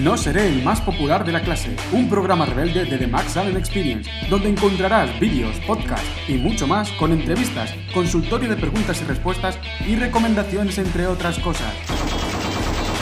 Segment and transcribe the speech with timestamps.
[0.00, 3.58] No seré el más popular de la clase, un programa rebelde de The Max Allen
[3.58, 9.58] Experience, donde encontrarás vídeos, podcasts y mucho más con entrevistas, consultorio de preguntas y respuestas
[9.86, 11.74] y recomendaciones entre otras cosas.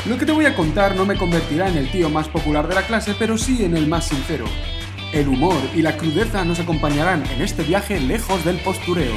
[0.09, 2.75] Lo que te voy a contar no me convertirá en el tío más popular de
[2.75, 4.47] la clase, pero sí en el más sincero.
[5.13, 9.15] El humor y la crudeza nos acompañarán en este viaje lejos del postureo.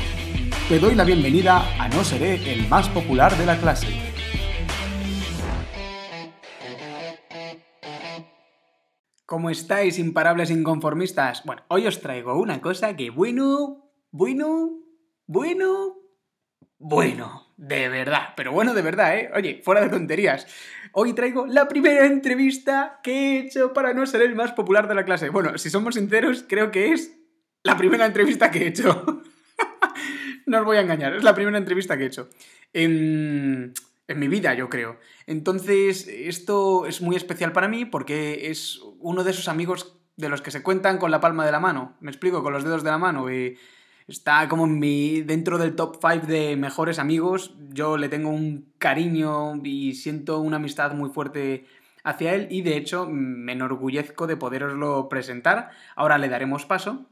[0.69, 4.02] Te doy la bienvenida a No seré el más popular de la clase.
[9.33, 11.43] ¿Cómo estáis, imparables inconformistas?
[11.43, 14.77] Bueno, hoy os traigo una cosa que bueno, bueno,
[15.25, 15.95] bueno,
[16.77, 19.31] bueno, de verdad, pero bueno, de verdad, ¿eh?
[19.33, 20.45] Oye, fuera de tonterías.
[20.91, 24.93] Hoy traigo la primera entrevista que he hecho para no ser el más popular de
[24.93, 25.29] la clase.
[25.29, 27.17] Bueno, si somos sinceros, creo que es
[27.63, 29.23] la primera entrevista que he hecho.
[30.45, 32.29] no os voy a engañar, es la primera entrevista que he hecho.
[32.71, 33.73] En,
[34.13, 34.98] en mi vida, yo creo.
[35.27, 40.41] Entonces, esto es muy especial para mí porque es uno de esos amigos de los
[40.41, 41.96] que se cuentan con la palma de la mano.
[41.99, 43.32] Me explico, con los dedos de la mano.
[43.32, 43.57] Y
[44.07, 47.55] está como en mi, dentro del top 5 de mejores amigos.
[47.70, 51.65] Yo le tengo un cariño y siento una amistad muy fuerte
[52.04, 55.71] hacia él y de hecho me enorgullezco de poderoslo presentar.
[55.96, 57.05] Ahora le daremos paso.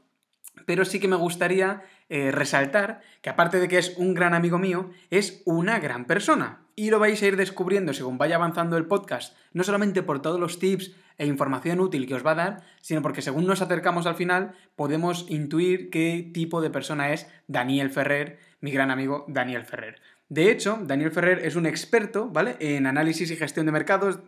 [0.66, 4.58] Pero sí que me gustaría eh, resaltar que aparte de que es un gran amigo
[4.58, 6.60] mío, es una gran persona.
[6.74, 10.40] Y lo vais a ir descubriendo según vaya avanzando el podcast, no solamente por todos
[10.40, 14.06] los tips e información útil que os va a dar, sino porque según nos acercamos
[14.06, 19.64] al final podemos intuir qué tipo de persona es Daniel Ferrer, mi gran amigo Daniel
[19.64, 20.00] Ferrer.
[20.28, 22.56] De hecho, Daniel Ferrer es un experto, ¿vale?
[22.58, 24.18] En análisis y gestión de mercados,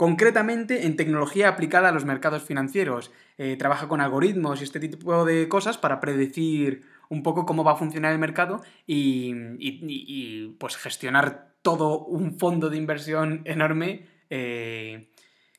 [0.00, 3.12] concretamente en tecnología aplicada a los mercados financieros.
[3.36, 7.72] Eh, trabaja con algoritmos y este tipo de cosas para predecir un poco cómo va
[7.72, 15.10] a funcionar el mercado y, pues gestionar todo un fondo de inversión enorme eh,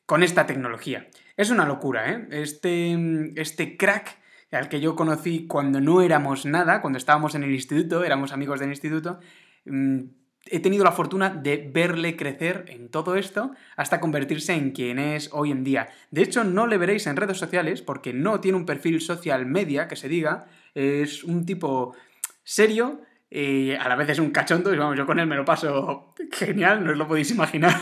[0.07, 1.07] con esta tecnología.
[1.37, 2.27] Es una locura, ¿eh?
[2.31, 2.97] Este,
[3.39, 4.17] este crack
[4.51, 8.59] al que yo conocí cuando no éramos nada, cuando estábamos en el instituto, éramos amigos
[8.59, 9.19] del instituto,
[9.65, 9.99] mm,
[10.45, 15.29] he tenido la fortuna de verle crecer en todo esto hasta convertirse en quien es
[15.31, 15.89] hoy en día.
[16.09, 19.87] De hecho, no le veréis en redes sociales porque no tiene un perfil social media
[19.87, 21.95] que se diga, es un tipo
[22.43, 23.01] serio,
[23.33, 26.13] y a la vez es un cachondo y vamos, yo con él me lo paso
[26.33, 27.73] genial, no os lo podéis imaginar.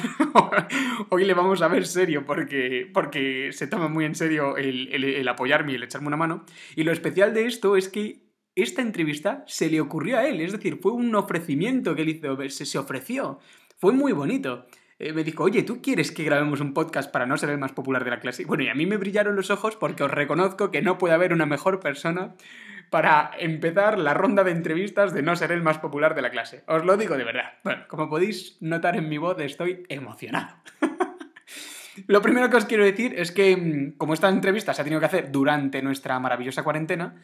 [1.09, 5.71] Hoy le vamos a ver serio porque, porque se toma muy en serio el, apoyarme
[5.71, 6.45] y el echarme una mano.
[6.75, 8.28] Y lo especial de esto es que
[8.61, 12.37] esta entrevista se le ocurrió a él, es decir, fue un ofrecimiento que él hizo,
[12.49, 13.39] se, se ofreció.
[13.77, 14.67] Fue muy bonito.
[14.99, 17.71] Eh, me dijo, oye, ¿tú quieres que grabemos un podcast para no ser el más
[17.71, 18.43] popular de la clase?
[18.43, 21.31] Bueno, y a mí me brillaron los ojos porque os reconozco que no puede haber
[21.31, 22.35] una mejor persona
[22.89, 26.63] para empezar la ronda de entrevistas de no ser el más popular de la clase.
[26.67, 27.53] Os lo digo de verdad.
[27.63, 30.55] Bueno, como podéis notar en mi voz, estoy emocionado.
[32.07, 34.99] lo primero que os quiero decir es que, mm, como esta entrevista se ha tenido
[34.99, 37.15] que hacer durante nuestra maravillosa cuarentena,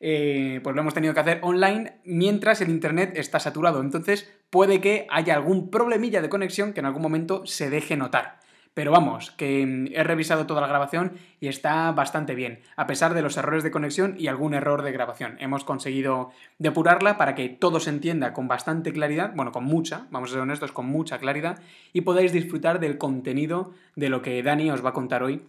[0.00, 3.80] eh, pues lo hemos tenido que hacer online mientras el internet está saturado.
[3.80, 8.40] Entonces puede que haya algún problemilla de conexión que en algún momento se deje notar.
[8.72, 13.14] Pero vamos, que mm, he revisado toda la grabación y está bastante bien, a pesar
[13.14, 15.36] de los errores de conexión y algún error de grabación.
[15.40, 20.30] Hemos conseguido depurarla para que todo se entienda con bastante claridad, bueno, con mucha, vamos
[20.30, 21.58] a ser honestos, con mucha claridad,
[21.92, 25.42] y podáis disfrutar del contenido de lo que Dani os va a contar hoy,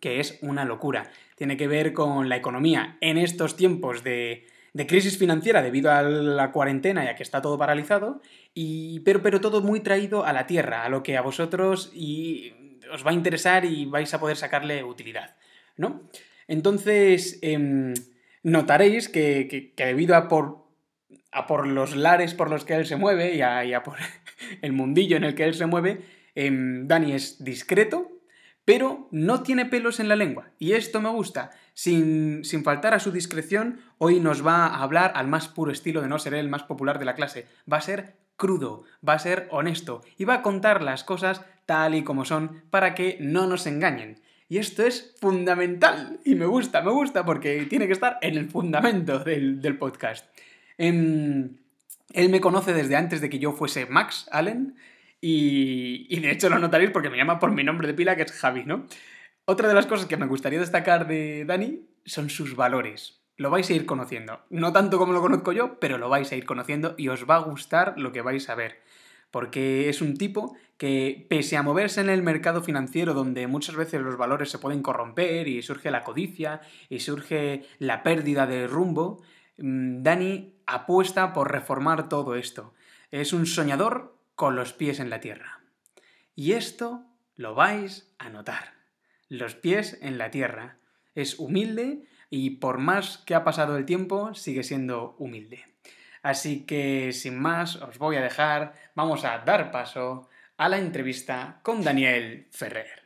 [0.00, 1.10] que es una locura.
[1.36, 4.46] Tiene que ver con la economía en estos tiempos de,
[4.88, 8.20] crisis financiera debido a la cuarentena y a que está todo paralizado,
[8.54, 11.92] y, pero, pero todo muy traído a la tierra, a lo que a vosotros
[12.92, 15.36] os va a interesar y vais a poder sacarle utilidad,
[15.76, 16.02] ¿no?
[16.48, 17.94] Entonces, em,
[18.42, 20.66] notaréis que, debido a por,
[21.30, 23.98] a por los lares por los que él se mueve y a, por
[24.62, 26.00] el mundillo en el que él se mueve,
[26.34, 28.19] em, Dani es discreto,
[28.70, 30.52] pero no tiene pelos en la lengua.
[30.60, 31.50] Y esto me gusta.
[31.74, 36.00] Sin, sin, faltar a su discreción, hoy nos va a hablar al más puro estilo
[36.00, 37.48] de no ser el más popular de la clase.
[37.70, 41.96] Va a ser crudo, va a ser honesto y va a contar las cosas tal
[41.96, 44.20] y como son para que no nos engañen.
[44.48, 48.48] Y esto es fundamental y me gusta, me gusta porque tiene que estar en el
[48.50, 50.26] fundamento del, podcast.
[50.78, 51.56] Em,
[52.12, 54.76] él me conoce desde antes de que yo fuese Max Allen
[55.20, 58.22] y, y de hecho lo notaréis porque me llama por mi nombre de pila que
[58.22, 58.86] es Javi, ¿no?
[59.44, 63.70] Otra de las cosas que me gustaría destacar de Dani son sus valores lo vais
[63.70, 64.40] a ir conociendo.
[64.50, 67.36] No tanto como lo conozco yo, pero lo vais a ir conociendo y os va
[67.36, 68.82] a gustar lo que vais a ver.
[69.30, 74.02] Porque es un tipo que, pese a moverse en el mercado financiero donde muchas veces
[74.02, 79.22] los valores se pueden corromper y surge la codicia y surge la pérdida de rumbo,
[79.56, 82.74] mm, Dani apuesta por reformar todo esto.
[83.10, 85.60] Es un soñador con los pies en la tierra.
[86.34, 87.04] Y esto
[87.36, 88.72] lo vais a notar.
[89.28, 90.78] Los pies en la tierra.
[91.14, 95.66] Es humilde y por más que ha pasado el tiempo, sigue siendo humilde.
[96.22, 101.60] Así que, sin más, os voy a dejar, vamos a dar paso a la entrevista
[101.62, 102.99] con Daniel Ferrer.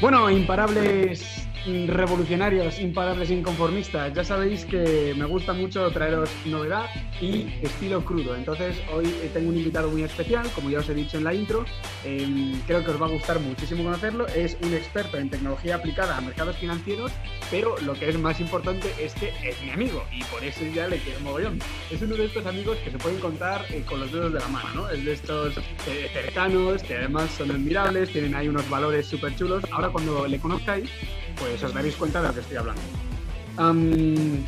[0.00, 1.39] Bueno, imparables
[1.86, 4.12] revolucionarios, imparables, inconformistas.
[4.14, 6.86] Ya sabéis que me gusta mucho traeros novedad
[7.20, 8.34] y estilo crudo.
[8.36, 11.64] Entonces hoy tengo un invitado muy especial, como ya os he dicho en la intro.
[12.04, 14.26] Em, creo que os va a gustar muchísimo conocerlo.
[14.28, 17.12] Es un experto en tecnología aplicada a mercados financieros,
[17.50, 20.88] pero lo que es más importante es que es mi amigo y por eso ya
[20.88, 21.58] le quiero mogollón.
[21.90, 24.48] Es uno de estos amigos que se pueden contar eh, con los dedos de la
[24.48, 24.90] mano, ¿no?
[24.90, 29.64] Es de estos eh, cercanos que además son admirables, tienen ahí unos valores súper chulos.
[29.70, 30.90] Ahora cuando le conozcáis,
[31.38, 32.82] pues os daréis cuenta de lo que estoy hablando.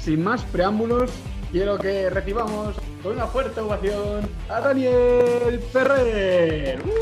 [0.00, 1.10] sin más preámbulos,
[1.50, 6.82] quiero que recibamos con una fuerte ovación a Daniel Ferrer.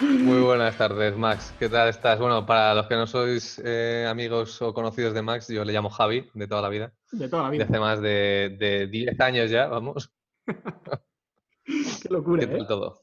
[0.00, 1.54] Muy buenas tardes, Max.
[1.58, 2.18] ¿Qué tal estás?
[2.18, 5.90] Bueno, para los que no sois eh, amigos o conocidos de Max, yo le llamo
[5.90, 6.94] Javi, de toda la vida.
[7.12, 7.64] De toda la vida.
[7.64, 10.10] De hace más de, 10 años ya, vamos.
[11.66, 12.40] Qué locura.
[12.40, 12.66] ¿Qué tal ¿eh?
[12.66, 13.02] todo?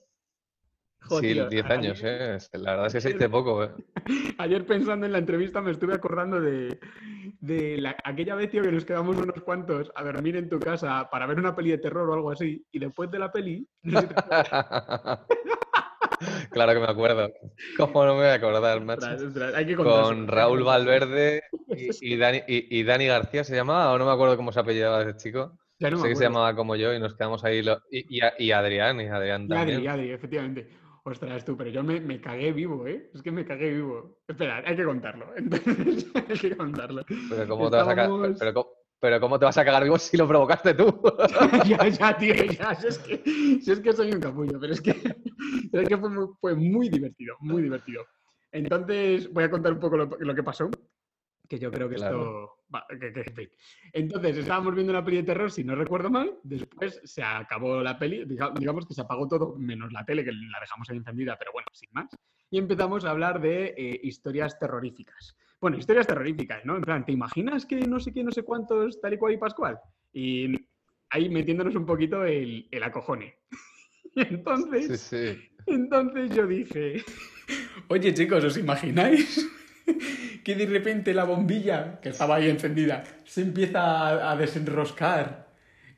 [1.09, 2.37] Sí, 10 años, ¿eh?
[2.53, 3.71] La verdad es que se dice poco, ¿eh?
[4.37, 6.79] Ayer pensando en la entrevista me estuve acordando de,
[7.39, 11.25] de aquella vez, tío, que nos quedamos unos cuantos a dormir en tu casa para
[11.25, 13.67] ver una peli de terror o algo así, y después de la peli...
[16.51, 17.31] claro que me acuerdo.
[17.77, 19.07] ¿Cómo no me voy a acordar, macho?
[19.77, 21.43] Con Raúl Valverde
[22.01, 25.17] y, Dani, y, Dani, García se llamaba, o no me acuerdo cómo se apellidaba ese
[25.17, 25.57] chico.
[25.79, 27.61] sé que se llamaba como yo y nos quedamos ahí.
[27.91, 29.83] Y, y, Adrián, y Adrián también.
[29.83, 30.67] Y Adri, efectivamente.
[31.09, 33.09] Ostras, tú, pero yo me, me, cagué vivo, ¿eh?
[33.13, 34.17] Es que me cagué vivo.
[34.27, 35.25] Espera, hay que contarlo.
[35.37, 37.05] Entonces, hay que contarlo.
[37.29, 38.09] Pero ¿cómo, te vas a cagar,
[38.99, 41.01] pero, ¿cómo te vas a cagar vivo si lo provocaste tú?
[41.65, 42.75] ya, ya, tío, ya.
[42.75, 44.91] Si es, que, si es que soy un capullo, pero es que,
[45.71, 48.03] es que fue, muy, fue muy divertido, muy divertido.
[48.51, 50.69] Entonces, voy a contar un poco lo, lo que pasó
[51.47, 52.53] que yo creo que esto...
[53.93, 57.97] Entonces, estábamos viendo una peli de terror, si no recuerdo mal, después se acabó la
[57.97, 61.51] peli, digamos que se apagó todo, menos la tele, que la dejamos ahí encendida, pero
[61.53, 62.09] bueno, sin más,
[62.49, 65.35] y empezamos a hablar de eh, historias terroríficas.
[65.59, 66.75] Bueno, historias terroríficas, ¿no?
[66.75, 69.37] En plan, ¿te imaginas que no sé qué, no sé cuántos, tal y cual y
[69.37, 69.79] pascual?
[70.13, 70.55] Y
[71.09, 73.39] ahí metiéndonos un poquito el, el acojone.
[74.15, 75.13] entonces,
[75.65, 77.03] entonces yo dije,
[77.87, 79.49] oye chicos, ¿os imagináis?
[80.43, 85.47] que de repente la bombilla, que estaba ahí encendida, se empieza a, desenroscar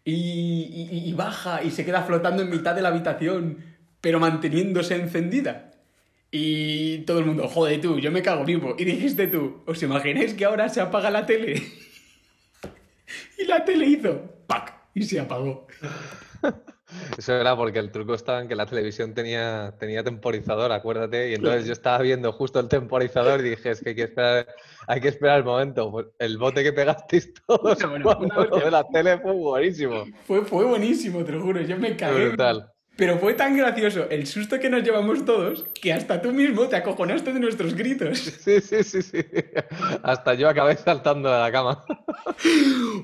[0.05, 3.57] y, baja y se queda flotando en mitad de la habitación,
[4.01, 5.71] pero manteniéndose encendida.
[6.31, 8.75] Y todo el mundo, joder tú, yo me cago vivo.
[8.77, 11.61] Y dijiste tú, ¿os imagináis que ahora se apaga la tele?
[13.37, 14.73] y la tele hizo, ¡pac!
[14.93, 15.67] Y se apagó.
[17.17, 21.33] Eso era porque el truco estaba en que la televisión tenía, tenía temporizador, acuérdate, y
[21.35, 24.47] entonces yo estaba viendo justo el temporizador y dije, es que hay que esperar,
[24.87, 25.91] hay que esperar el momento.
[25.91, 30.05] Pues el bote que pegasteis todos de la tele fue buenísimo.
[30.25, 32.27] Fue, fue buenísimo, te lo juro, yo me cagué.
[32.29, 32.71] Brutal.
[32.99, 36.75] Pero fue tan gracioso el susto que nos llevamos todos que hasta tú mismo te
[36.75, 38.19] acojonaste de nuestros gritos.
[38.49, 39.25] Sí, sí, sí, sí.
[40.03, 41.85] Hasta yo acabé saltando de la cama.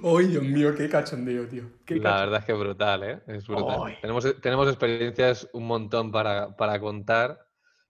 [0.03, 1.63] ¡Ay, Dios mío, qué cachondeo, tío!
[1.87, 3.19] la verdad es que brutal, ¿eh?
[3.27, 3.97] Es brutal.
[4.01, 7.39] Tenemos, tenemos experiencias un montón para, contar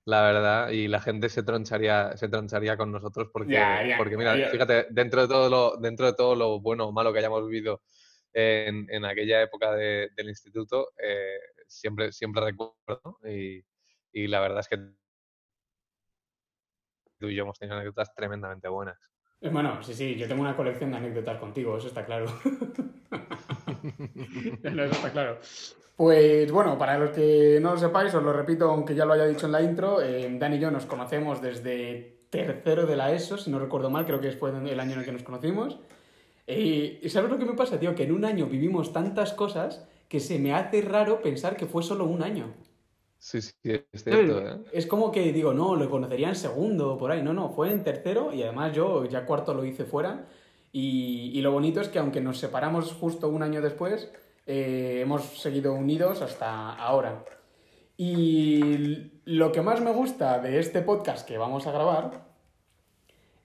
[0.03, 3.59] la verdad, y la gente se troncharía, se troncharía con nosotros porque,
[3.97, 7.19] porque mira, fíjate, dentro de todo lo, dentro de todo lo bueno o malo que
[7.19, 7.81] hayamos vivido
[8.31, 13.63] en, en aquella época del instituto, eh, siempre, siempre recuerdo y,
[14.11, 14.77] y, la verdad es que
[17.17, 18.97] tú y yo hemos tenido anécdotas tremendamente buenas.
[19.41, 22.25] Bueno, sí, sí, yo tengo una colección de anécdotas contigo, eso está claro.
[24.63, 25.39] eso está claro.
[25.95, 29.25] Pues bueno, para los que no lo sepáis, os lo repito, aunque ya lo haya
[29.25, 33.37] dicho en la intro, eh, Dan y yo nos conocemos desde tercero de la ESO,
[33.37, 35.79] si no recuerdo mal, creo que fue el año en el que nos conocimos.
[36.47, 37.95] Eh, y ¿sabes lo que me pasa, tío?
[37.95, 41.83] Que en un año vivimos tantas cosas que se me hace raro pensar que fue
[41.83, 42.53] solo un año.
[43.19, 44.39] Sí, sí, es cierto.
[44.39, 44.59] ¿eh?
[44.71, 47.21] Es como que digo, no, lo conocería en segundo por ahí.
[47.21, 50.25] No, no, fue en tercero y además yo ya cuarto lo hice fuera.
[50.71, 54.09] Y, lo bonito es que aunque nos separamos justo un año después,
[54.45, 57.25] eh, hemos seguido unidos hasta ahora.
[57.97, 62.25] Y lo que más me gusta de este podcast que vamos a grabar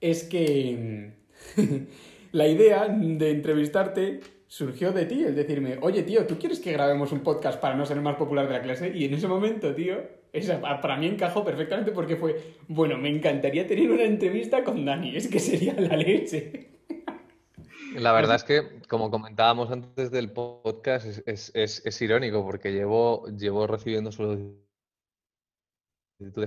[0.00, 1.14] es que
[2.30, 7.12] la idea de entrevistarte surgió de ti, el decirme, oye, tío, ¿tú quieres que grabemos
[7.12, 8.90] un podcast para no ser el más popular de la clase?
[8.92, 10.02] Y en ese momento, tío,
[10.32, 15.14] esa, para mí encajó perfectamente porque fue, bueno, me encantaría tener una entrevista con Dani,
[15.14, 16.68] es que sería la leche.
[17.94, 23.26] La verdad es que, como comentábamos antes del podcast, es, es, es, irónico porque llevo,
[23.36, 24.60] llevo recibiendo solicitudes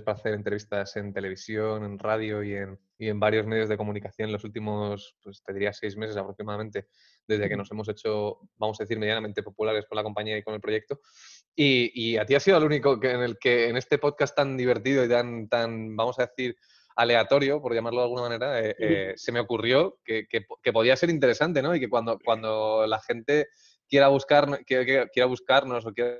[0.04, 4.32] para hacer entrevistas en televisión, en radio y en, y en varios medios de comunicación
[4.32, 6.88] los últimos, pues te diría, seis meses aproximadamente,
[7.28, 10.54] desde que nos hemos hecho, vamos a decir, medianamente populares con la compañía y con
[10.54, 11.00] el proyecto.
[11.56, 14.36] Y, y a ti ha sido el único que en el que en este podcast
[14.36, 16.56] tan divertido y tan, tan vamos a decir,
[16.96, 20.28] aleatorio, por llamarlo de alguna manera, eh, eh, se me ocurrió que,
[20.72, 21.76] podía ser interesante, ¿no?
[21.76, 23.48] Y que cuando, cuando la gente
[23.88, 26.20] quiera, buscar, quiera buscarnos o quiera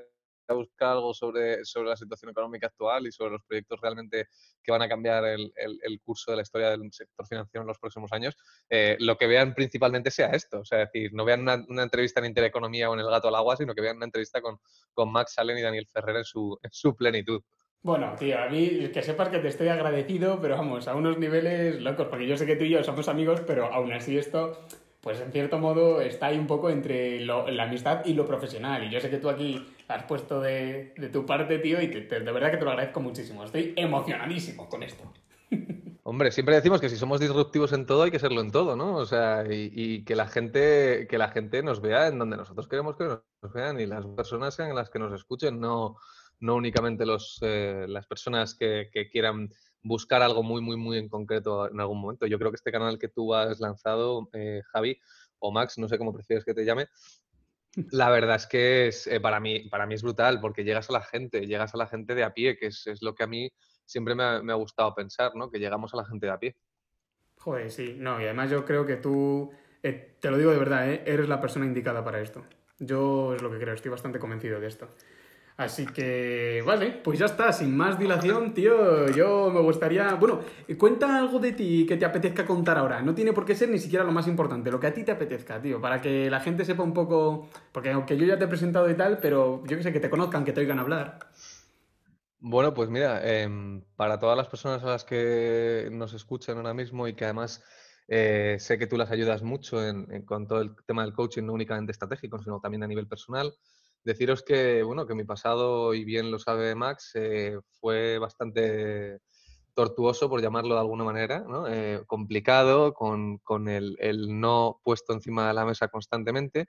[0.52, 4.28] buscar algo sobre, sobre la situación económica actual y sobre los proyectos realmente
[4.62, 5.52] que van a cambiar el,
[6.02, 8.36] curso de la historia del sector financiero en los próximos años,
[8.68, 10.60] eh, lo que vean principalmente sea esto.
[10.60, 13.56] O sea, decir, no vean una, entrevista en Intereconomía o en El Gato al Agua,
[13.56, 14.58] sino que vean una entrevista con,
[14.92, 17.40] con Max Salen y Daniel Ferrer en su, en su plenitud.
[17.84, 21.82] Bueno, tío, a mí que sepas que te estoy agradecido, pero vamos, a unos niveles
[21.82, 24.66] locos, porque yo sé que tú y yo somos amigos, pero aún así esto,
[25.04, 28.84] pues en cierto modo está ahí un poco entre la amistad y lo profesional.
[28.84, 32.50] Y yo sé que tú aquí has puesto de, tu parte, tío, y de verdad
[32.50, 33.44] que te lo agradezco muchísimo.
[33.44, 35.04] Estoy emocionadísimo con esto.
[36.04, 38.96] Hombre, siempre decimos que si somos disruptivos en todo hay que serlo en todo, ¿no?
[38.96, 42.96] O sea, y, que la gente que la gente nos vea en donde nosotros queremos
[42.96, 45.96] que nos vean y las personas sean las que nos escuchen, no
[46.40, 49.50] no únicamente los, eh, las personas que, quieran
[49.84, 52.26] buscar algo muy, muy, muy en concreto en algún momento.
[52.26, 54.98] Yo creo que este canal que tú has lanzado, eh, Javi,
[55.38, 56.88] o Max, no sé cómo prefieres que te llame,
[57.90, 60.94] la verdad es que es, eh, para, mí, para mí es brutal porque llegas a
[60.94, 63.52] la gente, llegas a la gente de a pie, que es, lo que a mí
[63.84, 65.50] siempre me ha, gustado pensar, ¿no?
[65.50, 66.56] Que llegamos a la gente de a pie.
[67.36, 71.28] Joder, sí, no, y además yo creo que tú, te lo digo de verdad, eres
[71.28, 72.42] la persona indicada para esto.
[72.78, 74.88] Yo es lo que creo, estoy bastante convencido de esto.
[75.56, 80.12] Así que, vale, pues ya está, sin más dilación, tío, yo me gustaría...
[80.14, 80.40] Bueno,
[80.76, 83.02] cuenta algo de ti que te apetezca contar ahora.
[83.02, 85.12] No tiene por qué ser ni siquiera lo más importante, lo que a ti te
[85.12, 87.48] apetezca, tío, para que la gente sepa un poco...
[87.70, 90.10] Porque aunque yo ya te he presentado y tal, pero yo que sé, que te
[90.10, 91.20] conozcan, que te oigan hablar.
[92.40, 97.06] Bueno, pues mira, em, para todas las personas a las que nos escuchan ahora mismo
[97.06, 97.62] y que además
[98.08, 101.44] eh, sé que tú las ayudas mucho en, en, con todo el tema del coaching,
[101.44, 103.54] no únicamente estratégico, sino también a nivel personal,
[104.04, 109.18] Deciros que, bueno, que mi pasado, y bien lo sabe Max, eh, fue bastante
[109.72, 111.66] tortuoso, por llamarlo de alguna manera, ¿no?
[111.66, 116.66] Eh, complicado, con, con el, el, no puesto encima de la mesa constantemente.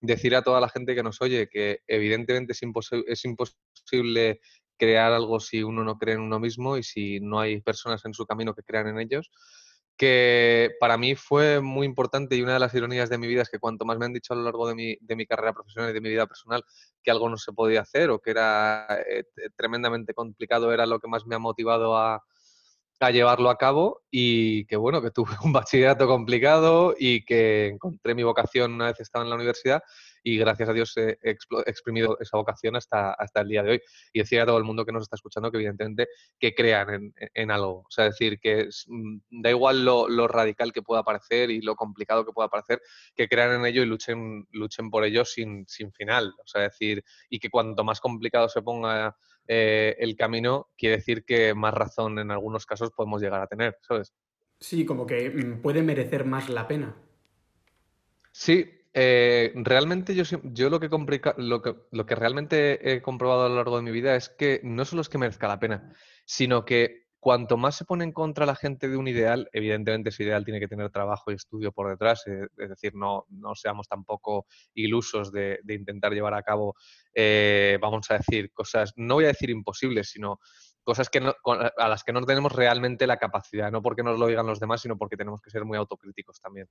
[0.00, 2.62] Decir a toda la gente que nos oye que evidentemente es,
[3.06, 4.40] es imposible
[4.78, 8.14] crear algo si uno no cree en uno mismo y si no hay personas en
[8.14, 9.30] su camino que crean en ellos
[9.96, 13.50] que para mí fue muy importante y una de las ironías de mi vida es
[13.50, 15.90] que cuanto más me han dicho a lo largo de mi, de mi carrera profesional
[15.90, 16.64] y de mi vida personal
[17.02, 19.24] que algo no se podía hacer o que era eh,
[19.56, 22.22] tremendamente complicado, era lo que más me ha motivado a,
[23.00, 28.14] a llevarlo a cabo y que bueno, que tuve un bachillerato complicado y que encontré
[28.14, 29.82] mi vocación una vez estaba en la universidad
[30.26, 33.80] y gracias a Dios he exprimido esa vocación hasta, hasta el día de hoy.
[34.12, 37.14] Y decir a todo el mundo que nos está escuchando que evidentemente que crean en,
[37.32, 37.82] en algo.
[37.82, 41.76] O sea, decir que mm, da igual lo, lo, radical que pueda parecer y lo
[41.76, 42.82] complicado que pueda parecer,
[43.14, 46.34] que crean en ello y luchen, luchen por ello sin, sin final.
[46.42, 49.16] O sea, decir, y que cuanto más complicado se ponga
[49.46, 53.78] eh, el camino, quiere decir que más razón en algunos casos podemos llegar a tener,
[53.80, 54.12] ¿sabes?
[54.58, 56.96] Sí, como que mm, puede merecer más la pena.
[58.32, 60.88] Sí, eh, realmente yo, yo lo, que
[61.36, 64.62] lo, que, lo que realmente he comprobado a lo largo de mi vida es que
[64.64, 65.92] no solo es que merezca la pena,
[66.24, 70.22] sino que cuanto más se pone en contra la gente de un ideal, evidentemente ese
[70.22, 73.86] ideal tiene que tener trabajo y estudio por detrás, eh, es decir, no, no seamos
[73.86, 76.74] tampoco ilusos de, intentar llevar a cabo,
[77.12, 80.38] eh, vamos a decir, cosas, no voy a decir imposibles, sino
[80.86, 84.46] cosas que a las que no tenemos realmente la capacidad, no porque nos lo digan
[84.46, 86.68] los demás, sino porque tenemos que ser muy autocríticos también.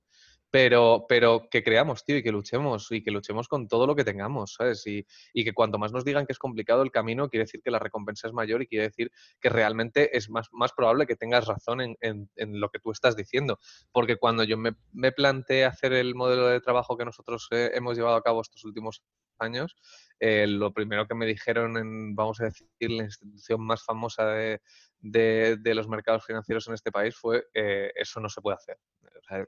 [0.50, 4.04] Pero, pero que creamos, tío, y que luchemos, y que luchemos con todo lo que
[4.04, 4.86] tengamos, ¿sabes?
[4.86, 7.70] Y, y, que cuanto más nos digan que es complicado el camino, quiere decir que
[7.70, 11.46] la recompensa es mayor y quiere decir que realmente es más, más probable que tengas
[11.46, 13.58] razón en, en, en lo que tú estás diciendo.
[13.92, 17.98] Porque cuando yo me, me planteé hacer el modelo de trabajo que nosotros eh, hemos
[17.98, 19.02] llevado a cabo estos últimos
[19.38, 19.76] años,
[20.18, 24.60] eh, lo primero que me dijeron en, vamos a decir, la institución más famosa de,
[25.00, 28.78] de, los mercados financieros en este país fue eh, eso no se puede hacer.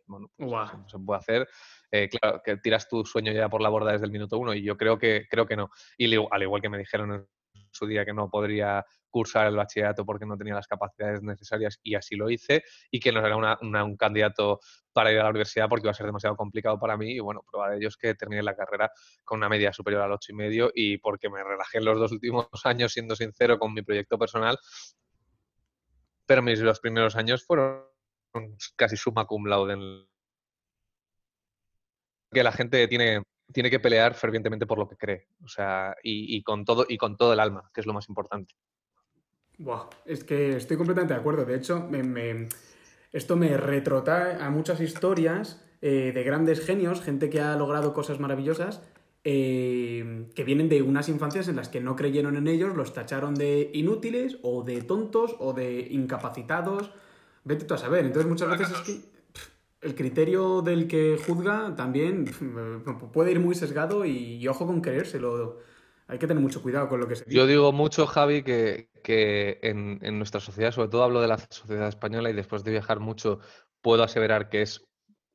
[0.07, 1.49] bueno, pues no se puede hacer.
[1.91, 4.63] Eh, claro, que tiras tu sueño ya por la borda desde el minuto uno y
[4.63, 5.71] yo creo que, creo que no.
[5.97, 7.29] Y al igual que me dijeron en
[7.71, 11.95] su día que no podría cursar el bachillerato porque no tenía las capacidades necesarias y
[11.95, 13.37] así lo hice, y que no era
[13.85, 14.61] un candidato
[14.93, 17.43] para ir a la universidad porque iba a ser demasiado complicado para mí y bueno,
[17.51, 18.91] prueba de ello es que terminé la carrera
[19.25, 22.13] con una media superior al ocho y medio y porque me relajé en los dos
[22.13, 24.59] últimos años siendo sincero con mi proyecto personal,
[26.27, 27.85] pero mis los primeros años fueron
[28.77, 30.07] casi suma cum laude.
[32.31, 36.43] Que la gente tiene, tiene que pelear fervientemente por lo que cree, o sea, y,
[36.43, 38.55] con todo, y con todo el alma, que es lo más importante.
[39.59, 41.45] Buah, es que estoy completamente de acuerdo.
[41.45, 41.89] De hecho,
[43.13, 48.21] esto me retrota a muchas historias eh, de grandes genios, gente que ha logrado cosas
[48.21, 48.83] maravillosas,
[49.25, 53.35] eh, que vienen de unas infancias en las que no creyeron en ellos, los tacharon
[53.35, 56.93] de inútiles o de tontos o de incapacitados.
[57.45, 58.05] Vete tú a saber.
[58.05, 59.18] Entonces muchas veces es que
[59.81, 62.27] el criterio del que juzga también
[63.13, 65.59] puede ir muy sesgado y, ojo con creérselo.
[66.07, 67.37] Hay que tener mucho cuidado con lo que se dice.
[67.37, 68.89] Yo digo mucho, Javi, que,
[69.63, 73.41] en, nuestra sociedad, sobre todo hablo de la sociedad española y después de viajar mucho,
[73.83, 74.87] puedo aseverar que es,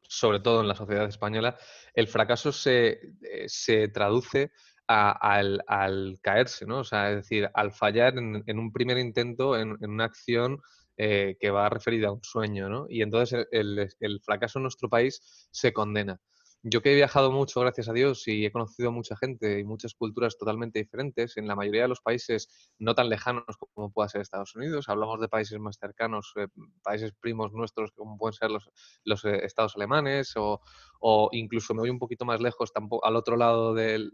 [0.02, 1.58] sobre todo en la sociedad española,
[1.94, 4.52] el fracaso se, eh, traduce
[4.88, 6.80] al, caerse, ¿no?
[6.80, 10.60] O sea, es decir, al fallar en, un primer intento, en, una acción
[10.98, 12.86] eh, que va referida a un sueño, ¿no?
[12.90, 13.90] Y entonces el,
[14.24, 16.20] fracaso en nuestro país se condena.
[16.66, 19.94] Yo que he viajado mucho, gracias a Dios, y he conocido mucha gente y muchas
[19.96, 23.44] culturas totalmente diferentes, en la mayoría de los países no tan lejanos
[23.74, 26.48] como pueda ser Estados Unidos, hablamos de países más cercanos, eh,
[26.82, 28.70] países primos nuestros como pueden ser los,
[29.04, 30.62] los eh, estados alemanes o,
[31.02, 34.14] o, incluso me voy un poquito más lejos, tampoco, al otro lado del,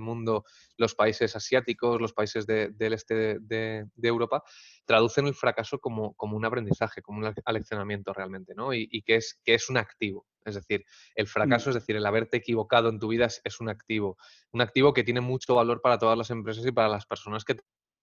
[0.00, 0.44] mundo,
[0.76, 4.42] los países asiáticos, los países del este de, de, Europa,
[4.84, 8.74] traducen el fracaso como, un aprendizaje, como un aleccionamiento realmente, ¿no?
[8.74, 10.26] Y, que es un activo.
[10.44, 11.28] Es decir, el mm.
[11.28, 14.16] fracaso, es decir, el haberte equivocado en tu vida es, un activo.
[14.52, 17.56] Un activo que tiene mucho valor para todas las empresas y para las personas que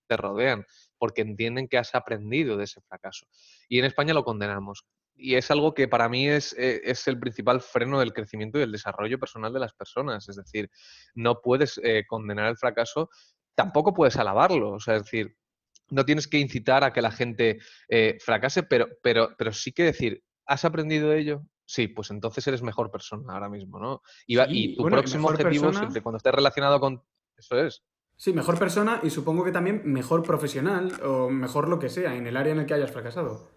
[0.07, 0.65] te rodean,
[0.97, 3.27] porque entienden que has aprendido de ese fracaso.
[3.67, 4.85] Y en España lo condenamos.
[5.15, 8.61] Y es algo que para mí es, eh, es el principal freno del crecimiento y
[8.61, 10.29] del desarrollo personal de las personas.
[10.29, 10.69] Es decir,
[11.15, 13.09] no puedes eh, condenar el fracaso,
[13.55, 14.73] tampoco puedes alabarlo.
[14.73, 15.35] O sea, es decir,
[15.89, 19.83] no tienes que incitar a que la gente eh, fracase, pero, pero, pero sí que
[19.83, 21.41] decir, ¿has aprendido de ello?
[21.67, 24.01] Sí, pues entonces eres mejor persona ahora mismo, ¿no?
[24.25, 27.03] Y, tu próximo objetivo siempre cuando estés relacionado con...
[27.37, 27.83] Eso es.
[28.15, 32.25] Sí, mejor persona y supongo que también mejor profesional o mejor lo que sea en
[32.25, 33.51] el área en el que hayas fracasado.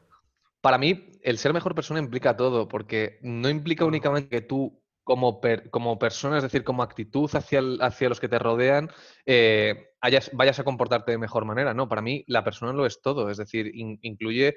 [0.61, 5.41] Para mí, el ser mejor persona implica todo, porque no implica únicamente que tú como,
[5.71, 8.91] como persona, es decir, como actitud hacia, hacia los que te rodean,
[9.25, 9.93] eh,
[10.33, 11.73] vayas a comportarte de mejor manera.
[11.73, 14.57] No, para mí la persona lo es todo, es decir, incluye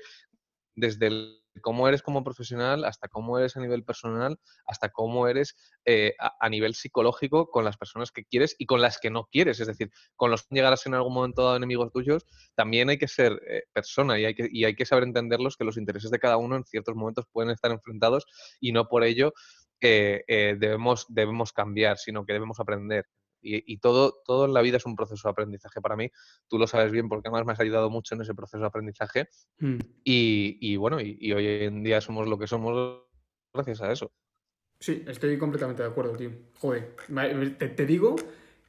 [0.76, 5.56] desde el cómo eres como profesional, hasta cómo eres a nivel personal, hasta cómo eres
[5.86, 9.60] eh, a, nivel psicológico con las personas que quieres y con las que no quieres.
[9.60, 13.08] Es decir, con los que llegarás en algún momento dado enemigos tuyos, también hay que
[13.08, 16.66] ser eh, persona y hay que, saber entenderlos que los intereses de cada uno en
[16.66, 18.26] ciertos momentos pueden estar enfrentados
[18.60, 19.34] y no por ello
[19.82, 20.24] eh,
[20.60, 23.06] debemos, debemos cambiar, sino que debemos aprender.
[23.44, 26.10] Y, todo, todo en la vida es un proceso de aprendizaje para mí.
[26.48, 29.28] Tú lo sabes bien porque además me has ayudado mucho en ese proceso de aprendizaje.
[29.60, 29.80] Mm.
[30.04, 33.04] Y, bueno, y, hoy en día somos lo que somos
[33.54, 34.12] gracias a eso.
[34.80, 36.32] Sí, estoy completamente de acuerdo, tío.
[36.60, 36.96] Joder,
[37.58, 38.16] te, digo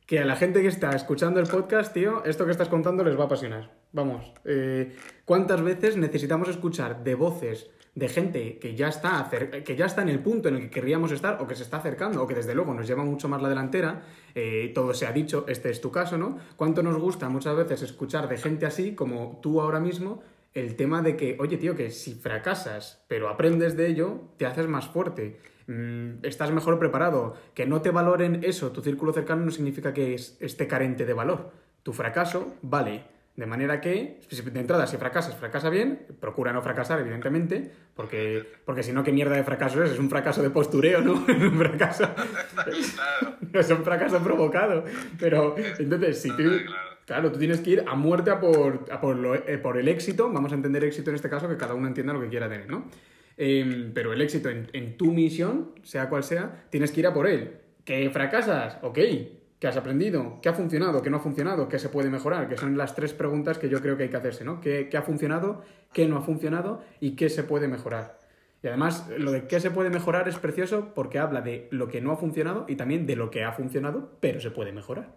[0.06, 3.16] que a la gente que está escuchando el podcast, tío, esto que estás contando les
[3.16, 3.72] va a apasionar.
[3.92, 9.30] Vamos, eh, ¿cuántas veces necesitamos escuchar de voces de gente que ya, está
[9.64, 11.76] que ya está en el punto en el que querríamos estar o que se está
[11.76, 14.02] acercando o que desde luego nos lleva mucho más la delantera,
[14.34, 16.38] eh, todo se ha dicho, este es tu caso, ¿no?
[16.56, 20.22] ¿Cuánto nos gusta muchas veces escuchar de gente así como tú ahora mismo
[20.54, 24.66] el tema de que, oye tío, que si fracasas pero aprendes de ello, te haces
[24.66, 29.52] más fuerte, mm, estás mejor preparado, que no te valoren eso, tu círculo cercano no
[29.52, 31.52] significa que esté carente de valor.
[31.84, 37.00] Tu fracaso vale, de manera que, de entrada, si fracasas, fracasa bien, procura no fracasar,
[37.00, 39.90] evidentemente, porque, porque si no, ¿qué mierda de fracaso es?
[39.90, 41.14] Es un fracaso de postureo, ¿no?
[41.28, 42.08] Es un fracaso.
[43.52, 44.84] es un fracaso provocado.
[45.18, 46.42] Pero, entonces, si tú.
[47.06, 48.86] Claro, tú tienes que ir a muerte a por,
[49.46, 52.14] eh, por, el éxito, vamos a entender éxito en este caso, que cada uno entienda
[52.14, 52.88] lo que quiera tener, ¿no?
[53.36, 57.12] Em, pero el éxito en, en tu misión, sea cual sea, tienes que ir a
[57.12, 57.58] por él.
[57.84, 58.78] ¿Que fracasas?
[58.80, 58.98] Ok,
[59.58, 60.40] ¿Qué has aprendido?
[60.42, 61.00] ¿Qué ha funcionado?
[61.00, 61.68] ¿Qué no ha funcionado?
[61.68, 62.48] ¿Qué se puede mejorar?
[62.48, 64.60] Que son las tres preguntas que yo creo que hay que hacerse, ¿no?
[64.60, 65.62] ¿Qué, ha funcionado?
[65.92, 66.82] ¿Qué no ha funcionado?
[67.00, 68.18] ¿Y qué se puede mejorar?
[68.62, 72.00] Y además, lo de qué se puede mejorar es precioso porque habla de lo que
[72.00, 75.14] no ha funcionado y también de lo que ha funcionado, pero se puede mejorar.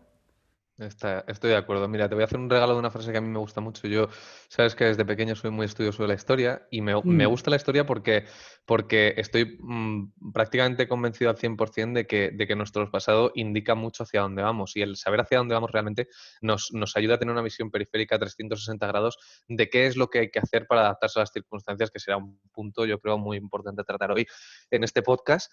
[0.77, 1.87] Estoy de acuerdo.
[1.87, 3.61] Mira, te voy a hacer un regalo de una frase que a mí me gusta
[3.61, 3.87] mucho.
[3.87, 4.09] Yo,
[4.47, 7.27] sabes que desde pequeño soy muy estudioso de la historia y me, mm.
[7.27, 8.25] gusta la historia porque,
[8.65, 14.03] porque estoy mm, prácticamente convencido al 100% de que, de que nuestro pasado indica mucho
[14.03, 16.07] hacia dónde vamos y el saber hacia dónde vamos realmente
[16.41, 20.09] nos, nos ayuda a tener una visión periférica a 360 grados de qué es lo
[20.09, 23.17] que hay que hacer para adaptarse a las circunstancias, que será un punto, yo creo,
[23.17, 24.27] muy importante tratar hoy
[24.69, 25.51] en este podcast.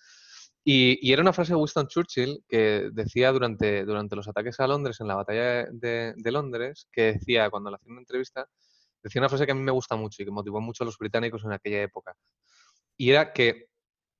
[0.67, 4.99] Y, era una frase de Winston Churchill que decía durante, durante los ataques a Londres,
[5.01, 8.49] en la batalla de, Londres, que decía, cuando le hacía una entrevista,
[9.03, 10.97] decía una frase que a mí me gusta mucho y que motivó mucho a los
[10.97, 12.17] británicos en aquella época.
[12.97, 13.69] Y era que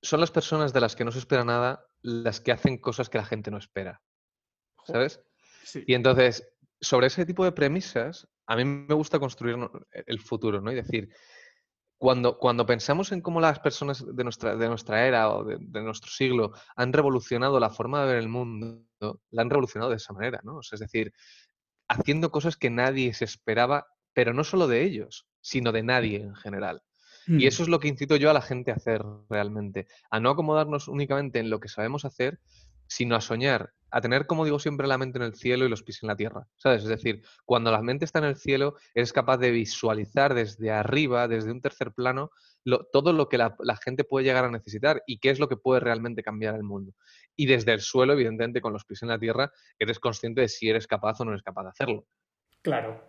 [0.03, 3.17] son las personas de las que no se espera nada las que hacen cosas que
[3.17, 4.03] la gente no espera.
[4.85, 5.23] ¿Sabes?
[5.87, 6.47] Y entonces,
[6.79, 9.57] sobre ese tipo de premisas, a mí me gusta construir
[9.93, 10.71] el futuro, ¿no?
[10.71, 11.09] Y decir,
[11.99, 16.11] cuando, cuando pensamos en cómo las personas de nuestra, de nuestra era o de, nuestro
[16.11, 18.85] siglo han revolucionado la forma de ver el mundo,
[19.31, 20.61] la han revolucionado de esa manera, ¿no?
[20.61, 21.13] es decir,
[21.89, 26.35] haciendo cosas que nadie se esperaba, pero no solo de ellos, sino de nadie en
[26.35, 26.83] general.
[27.27, 27.49] Y mm.
[27.49, 30.89] eso es lo que incito yo a la gente a hacer realmente, a no acomodarnos
[30.89, 32.39] únicamente en lo que sabemos hacer,
[32.87, 35.85] sino a soñar, a tener, como digo siempre, la mente en el cielo y los
[35.85, 36.49] pies en la tierra.
[36.57, 36.83] ¿Sabes?
[36.83, 41.29] Es decir, cuando la mente está en el cielo, eres capaz de visualizar desde arriba,
[41.29, 42.33] desde un tercer plano,
[42.93, 45.79] todo lo que la, gente puede llegar a necesitar y qué es lo que puede
[45.79, 46.93] realmente cambiar el mundo.
[47.37, 50.69] Y desde el suelo, evidentemente, con los pies en la tierra, eres consciente de si
[50.69, 52.05] eres capaz o no eres capaz de hacerlo.
[52.63, 53.01] Claro,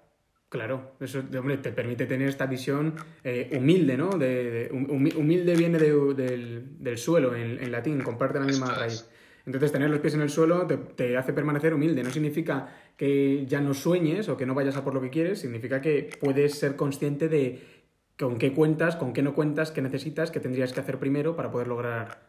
[0.47, 4.11] Claro, eso hombre, te permite tener esta visión eh, humilde, ¿no?
[4.11, 9.09] De, humilde viene del, suelo en, latín, comparte la misma raíz.
[9.45, 12.03] Entonces, tener los pies en el suelo te, hace permanecer humilde.
[12.03, 15.39] No significa que ya no sueñes o que no vayas a por lo que quieres,
[15.39, 17.61] significa que puedes ser consciente de
[18.17, 21.51] con qué cuentas, con qué no cuentas, qué necesitas, qué tendrías que hacer primero para
[21.51, 22.27] poder lograr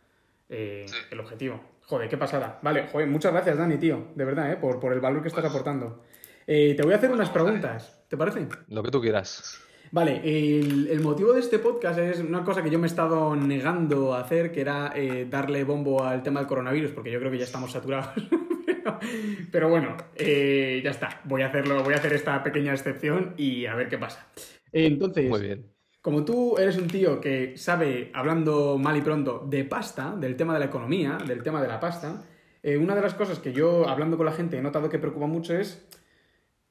[0.49, 1.61] eh, el objetivo.
[1.87, 2.59] Joder, qué pasada.
[2.63, 4.57] Vale, joder, muchas gracias, Dani, tío, de verdad, ¿eh?
[4.57, 6.03] por, por el valor que estás aportando.
[6.47, 8.47] Eh, te voy a hacer unas preguntas, ¿te parece?
[8.69, 9.66] Lo que tú quieras.
[9.97, 14.13] Vale, el, motivo de este podcast es una cosa que yo me he estado negando
[14.13, 17.39] a hacer, que era eh, darle bombo al tema del coronavirus, porque yo creo que
[17.39, 18.11] ya estamos saturados.
[19.51, 21.23] pero, bueno, eh, ya está.
[21.25, 24.29] Voy a hacerlo, voy a hacer esta pequeña excepción y a ver qué pasa.
[24.71, 25.65] Entonces, Muy bien.
[26.03, 30.53] como tú eres un tío que sabe, hablando mal y pronto, de pasta, del tema
[30.53, 32.23] de la economía, del tema de la pasta,
[32.63, 35.27] eh, una de las cosas que yo, hablando con la gente, he notado que preocupa
[35.27, 35.89] mucho es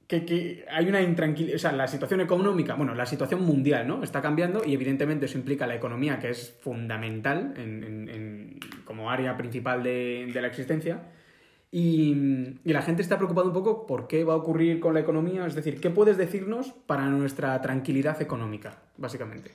[0.07, 4.03] que, hay una intranquilidad, o sea, la situación económica, bueno, la situación mundial, ¿no?
[4.03, 9.81] Está cambiando y evidentemente eso implica la economía, que es fundamental en, como área principal
[9.83, 11.11] de, la existencia.
[11.71, 15.45] Y, la gente está preocupada un poco por qué va a ocurrir con la economía,
[15.45, 19.51] es decir, ¿qué puedes decirnos para nuestra tranquilidad económica, básicamente?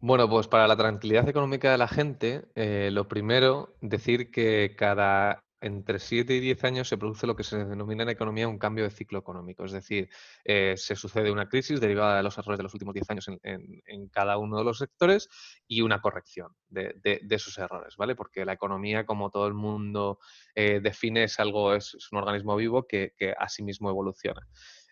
[0.00, 5.43] Bueno, pues para la tranquilidad económica de la gente, eh, lo primero, decir que cada
[5.64, 8.84] entre 7 y 10 años se produce lo que se denomina en economía un cambio
[8.84, 9.64] de ciclo económico.
[9.64, 10.10] Es decir,
[10.44, 14.08] eh, se sucede una crisis derivada de los errores de los últimos 10 años en,
[14.08, 15.28] cada uno de los sectores
[15.66, 16.94] y una corrección de,
[17.30, 18.14] esos errores, ¿vale?
[18.14, 20.18] Porque la economía, como todo el mundo
[20.54, 24.46] eh, define, es algo, es, un organismo vivo que, a sí mismo evoluciona.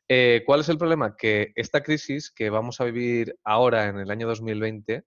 [0.09, 1.17] Eh, ¿Cuál es el problema?
[1.17, 5.05] Que esta crisis que vamos a vivir ahora en el año 2020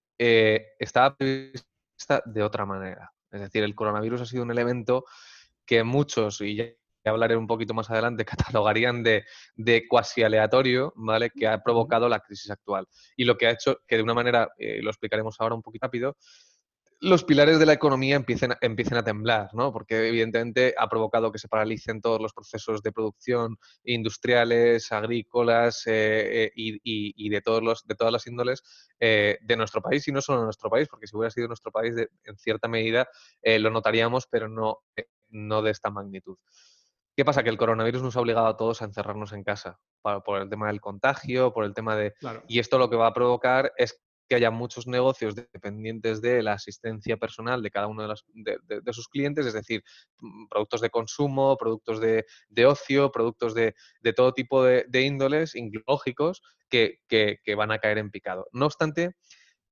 [0.78, 3.12] está prevista de otra manera.
[3.32, 5.04] Es decir, el coronavirus ha sido un elemento
[5.66, 6.66] que muchos, y ya
[7.10, 8.24] hablaré un poquito más adelante,
[8.54, 9.24] catalogarían de,
[9.54, 11.30] de cuasi aleatorio, ¿vale?
[11.30, 12.86] Que ha provocado la crisis actual.
[13.16, 15.86] Y lo que ha hecho, que de una manera, eh, lo explicaremos ahora un poquito
[15.86, 16.16] rápido,
[16.98, 19.70] los pilares de la economía empiecen, empiecen a temblar, ¿no?
[19.70, 26.44] Porque evidentemente ha provocado que se paralicen todos los procesos de producción industriales, agrícolas eh,
[26.46, 28.62] eh, y, de, todos los, de todas las índoles
[28.98, 31.94] de nuestro país y no solo de nuestro país, porque si hubiera sido nuestro país,
[31.98, 33.06] en cierta medida
[33.44, 34.80] lo notaríamos, pero no
[35.28, 36.36] no de esta magnitud.
[37.16, 37.42] ¿Qué pasa?
[37.42, 40.68] Que el coronavirus nos ha obligado a todos a encerrarnos en casa por el tema
[40.68, 42.14] del contagio, por el tema de...
[42.46, 46.54] Y esto lo que va a provocar es que haya muchos negocios dependientes de la
[46.54, 49.82] asistencia personal de cada uno de, sus clientes, es decir,
[50.18, 52.24] mm, productos de consumo, productos de,
[52.66, 53.74] ocio, productos de,
[54.14, 55.54] todo tipo de, índoles,
[55.86, 58.46] lógicos, que, que, van a caer en picado.
[58.52, 59.14] No obstante,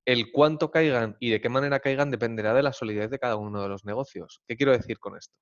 [0.05, 3.63] el cuánto caigan y de qué manera caigan dependerá de la solidez de cada uno
[3.63, 4.43] de los negocios.
[4.47, 5.35] ¿Qué quiero decir con esto?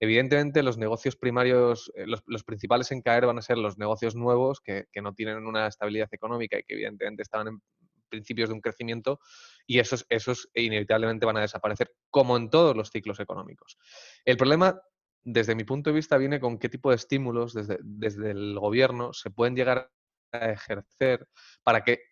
[0.00, 4.60] Evidentemente, los negocios primarios, eh, los, principales en caer van a ser los negocios nuevos
[4.60, 7.62] que, no tienen una estabilidad económica y que evidentemente estaban en
[8.08, 9.20] principios de un crecimiento
[9.66, 13.76] y esos, esos inevitablemente van a desaparecer, como en todos los ciclos económicos.
[14.24, 14.80] El problema,
[15.24, 19.12] desde mi punto de vista, viene con qué tipo de estímulos desde, desde el gobierno
[19.12, 19.90] se pueden llegar
[20.32, 21.26] a ejercer
[21.62, 22.02] para que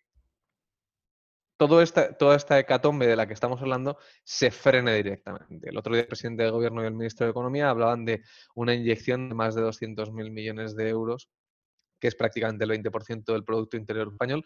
[1.57, 5.69] todo esta, toda esta hecatombe de la que estamos hablando se frene directamente.
[5.69, 8.21] El otro día el presidente del gobierno y el ministro de Economía hablaban de
[8.55, 11.29] una inyección de más de 200.000 millones de euros
[11.99, 14.43] que es prácticamente el 20% del Producto Interior Español,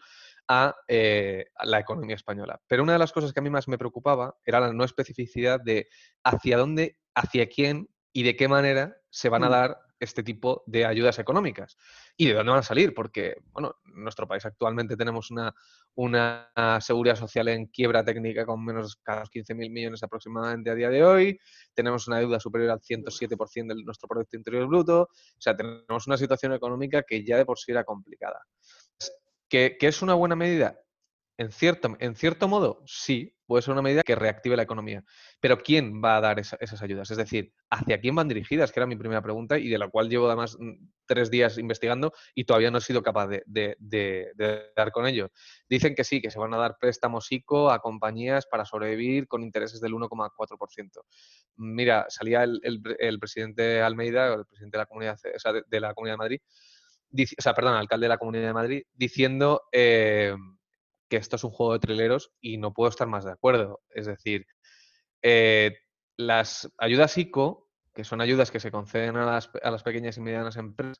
[0.88, 2.60] eh, a, la economía española.
[2.66, 5.60] Pero una de las cosas que a mí más me preocupaba era la no especificidad
[5.60, 5.88] de
[6.24, 9.52] hacia dónde, hacia quién y de qué manera se van a mm.
[9.52, 11.76] dar este tipo de ayudas económicas.
[12.16, 12.94] ¿Y de dónde van a salir?
[12.94, 15.54] Porque, bueno, en nuestro país actualmente tenemos una,
[15.94, 21.04] una seguridad social en quiebra técnica con menos de 15.000 millones aproximadamente a día de
[21.04, 21.38] hoy,
[21.74, 26.16] tenemos una deuda superior al 107% de nuestro Producto Interior Bruto, o sea, tenemos una
[26.16, 28.40] situación económica que ya de por sí era complicada.
[29.48, 30.78] ¿Que, que es una buena medida?
[31.38, 35.02] En cierto, en cierto modo, sí, puede ser una medida que reactive la economía.
[35.40, 37.10] Pero ¿quién va a dar esas ayudas?
[37.10, 38.70] Es decir, ¿hacia quién van dirigidas?
[38.70, 40.72] Que era mi primera pregunta y de la cual llevo además mm,
[41.06, 45.30] tres días investigando y todavía no he sido capaz de, dar con ello.
[45.68, 49.42] Dicen que sí, que se van a dar préstamos ICO a compañías para sobrevivir con
[49.42, 51.02] intereses del 1,4%.
[51.56, 55.18] Mira, salía el, presidente Almeida, el presidente de la Comunidad,
[55.68, 56.40] de, la Comunidad de Madrid,
[57.38, 59.62] o sea, perdón, alcalde de la Comunidad de Madrid, diciendo...
[59.72, 60.34] Eh,
[61.12, 63.82] que esto es un juego de trileros y no puedo estar más de acuerdo.
[63.90, 64.46] Es decir,
[65.20, 65.76] eh,
[66.16, 70.98] las ayudas ICO, que son ayudas que se conceden a las, pequeñas y medianas empresas,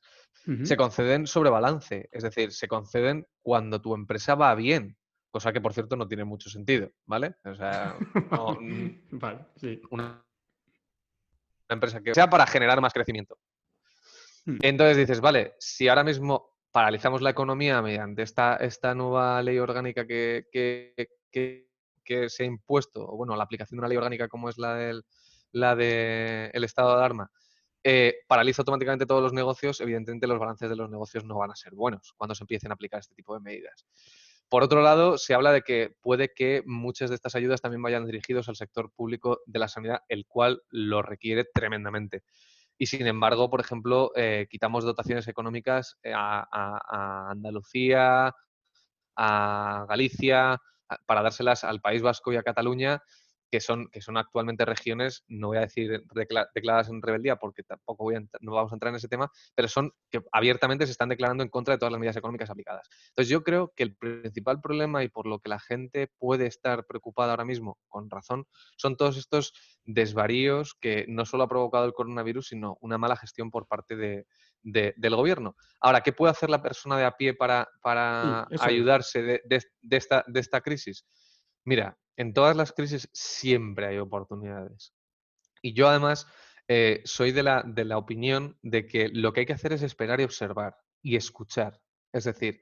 [0.65, 2.09] se conceden sobre balance.
[2.11, 4.95] Es decir, se conceden cuando tu empresa va bien.
[5.31, 7.33] Cosa que, por cierto, no tiene mucho sentido, ¿vale?
[7.45, 7.97] O sea,
[9.09, 9.81] vale, sí.
[9.89, 10.23] una,
[11.69, 13.39] empresa que sea para generar más crecimiento.
[14.45, 14.57] Hmm.
[14.61, 20.47] Entonces dices, vale, si ahora mismo paralizamos la economía mediante esta, nueva ley orgánica que,
[21.31, 25.05] se ha impuesto, o bueno, la aplicación de una ley orgánica como es la del
[25.53, 27.31] de el estado de alarma,
[27.83, 31.55] eh, paraliza automáticamente todos los negocios, evidentemente los balances de los negocios no van a
[31.55, 33.85] ser buenos cuando se empiecen a aplicar este tipo de medidas.
[34.49, 38.07] Por otro lado, se habla de que puede que muchas de estas ayudas también vayan
[38.07, 42.23] dirigidos al sector público de la sanidad, el cual lo requiere tremendamente
[42.77, 48.33] y sin embargo, por ejemplo, eh, quitamos dotaciones económicas eh, a, Andalucía,
[49.15, 50.59] a Galicia,
[51.05, 53.01] para dárselas al País Vasco y a Cataluña,
[53.53, 56.03] que son, que son actualmente regiones, no voy a decir
[56.55, 59.91] declaradas en rebeldía porque tampoco voy no vamos a entrar en ese tema, pero son
[60.09, 62.89] que abiertamente se están declarando en contra de todas las medidas económicas aplicadas.
[63.09, 66.87] Entonces yo creo que el principal problema y por lo que la gente puede estar
[66.87, 71.93] preocupada ahora mismo, con razón, son todos estos desvaríos que no solo ha provocado el
[71.93, 74.25] coronavirus, sino una mala gestión por parte de,
[74.63, 75.55] del gobierno.
[75.79, 80.25] Ahora, ¿qué puede hacer la persona de a pie para, para ayudarse de, de, esta,
[80.25, 81.05] de esta crisis?
[81.65, 84.93] Mira, en todas las crisis siempre hay oportunidades.
[85.61, 86.27] Y yo además
[86.67, 89.81] eh, soy de la, de la opinión de que lo que hay que hacer es
[89.81, 91.81] esperar y observar y escuchar.
[92.11, 92.61] Es decir,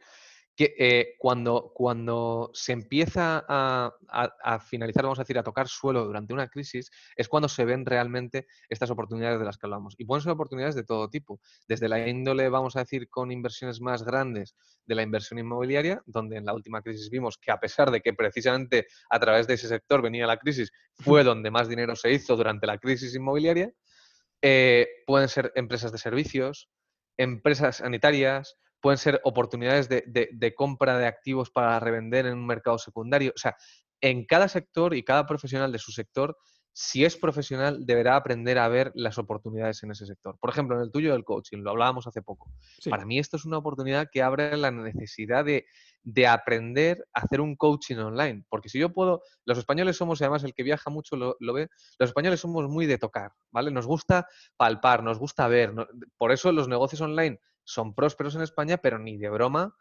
[0.55, 6.33] que eh, cuando, cuando se empieza a, finalizar, vamos a decir, a tocar suelo durante
[6.33, 9.95] una crisis, es cuando se ven realmente estas oportunidades de las que hablamos.
[9.97, 13.81] Y pueden ser oportunidades de todo tipo, desde la índole, vamos a decir, con inversiones
[13.81, 17.89] más grandes de la inversión inmobiliaria, donde en la última crisis vimos que a pesar
[17.91, 21.95] de que precisamente a través de ese sector venía la crisis, fue donde más dinero
[21.95, 23.71] se hizo durante la crisis inmobiliaria,
[24.41, 26.69] eh, pueden ser empresas de servicios,
[27.17, 33.31] empresas sanitarias, pueden ser oportunidades de, compra de activos para revender en un mercado secundario.
[33.35, 33.55] O sea,
[34.01, 36.37] en cada sector y cada profesional de su sector,
[36.73, 40.37] si es profesional, deberá aprender a ver las oportunidades en ese sector.
[40.39, 42.49] Por ejemplo, en el tuyo del coaching, lo hablábamos hace poco.
[42.89, 45.65] Para mí esto es una oportunidad que abre la necesidad de,
[46.27, 48.45] aprender a hacer un coaching online.
[48.49, 51.67] Porque si yo puedo, los españoles somos, además el que viaja mucho lo, ve,
[51.99, 53.69] los españoles somos muy de tocar, ¿vale?
[53.69, 55.73] Nos gusta palpar, nos gusta ver.
[56.17, 59.73] por eso los negocios online son prósperos en España, pero ni de broma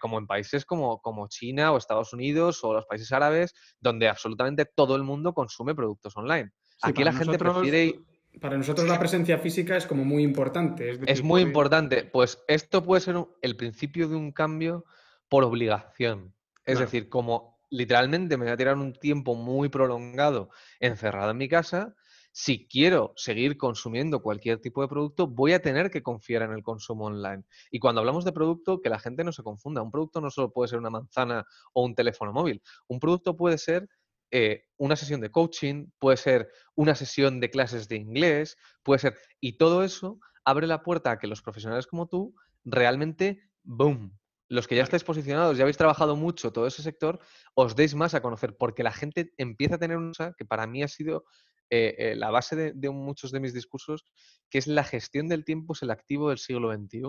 [0.00, 4.64] como en países como, como, China o Estados Unidos o los países árabes, donde absolutamente
[4.64, 6.50] todo el mundo consume productos online.
[6.82, 8.00] Aquí la gente prefiere...
[8.40, 10.98] Para nosotros la presencia física es como muy importante.
[11.06, 12.04] Es, muy importante.
[12.04, 14.84] Pues esto puede ser el principio de un cambio
[15.28, 16.34] por obligación.
[16.64, 20.48] Es decir, como literalmente me voy a tirar un tiempo muy prolongado
[20.80, 21.94] encerrado en mi casa,
[22.32, 26.62] si quiero seguir consumiendo cualquier tipo de producto, voy a tener que confiar en el
[26.62, 27.44] consumo online.
[27.70, 29.82] Y cuando hablamos de producto, que la gente no se confunda.
[29.82, 32.62] Un producto no solo puede ser una manzana o un teléfono móvil.
[32.88, 33.86] Un producto puede ser
[34.30, 39.18] eh, una sesión de coaching, puede ser una sesión de clases de inglés, puede ser...
[39.38, 44.18] Y todo eso abre la puerta a que los profesionales como tú realmente, boom,
[44.48, 47.20] los que ya estáis posicionados, ya habéis trabajado mucho todo ese sector,
[47.54, 50.66] os deis más a conocer, porque la gente empieza a tener una cosa que para
[50.66, 51.24] mí ha sido
[51.74, 54.04] eh, eh, la base de, muchos de mis discursos,
[54.50, 57.00] que es la gestión del tiempo es el activo del siglo XXI.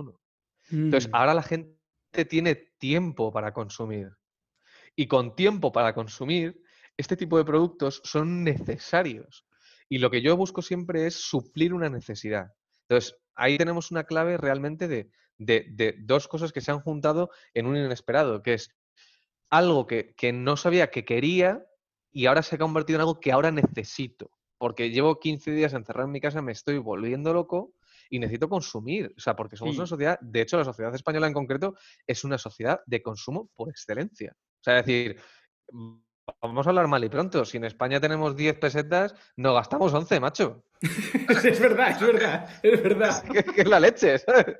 [0.71, 1.15] Entonces, mm.
[1.15, 1.76] ahora la gente
[2.30, 4.13] tiene tiempo para consumir.
[4.95, 6.63] Y con tiempo para consumir,
[6.95, 9.45] este tipo de productos son necesarios.
[9.89, 12.47] Y lo que yo busco siempre es suplir una necesidad.
[12.88, 17.65] Entonces, ahí tenemos una clave realmente de, de, dos cosas que se han juntado en
[17.65, 18.73] un inesperado, que es
[19.49, 21.65] algo que, que, no sabía que quería
[22.13, 24.32] y ahora se ha convertido en algo que ahora necesito.
[24.63, 27.73] Porque llevo 15 días encerrado en mi casa, me estoy volviendo loco
[28.10, 29.13] y necesito consumir.
[29.17, 31.76] O sea, porque somos una sociedad, de hecho, la sociedad española en concreto
[32.08, 34.34] es una sociedad de consumo por excelencia.
[34.38, 35.19] O sea, es decir,
[36.41, 37.43] vamos a hablar mal y pronto.
[37.43, 40.63] Si en España tenemos 10 pesetas, no gastamos 11, macho.
[40.82, 43.23] es verdad, es verdad, es verdad.
[43.54, 44.60] que, es la leche, ¿sabes?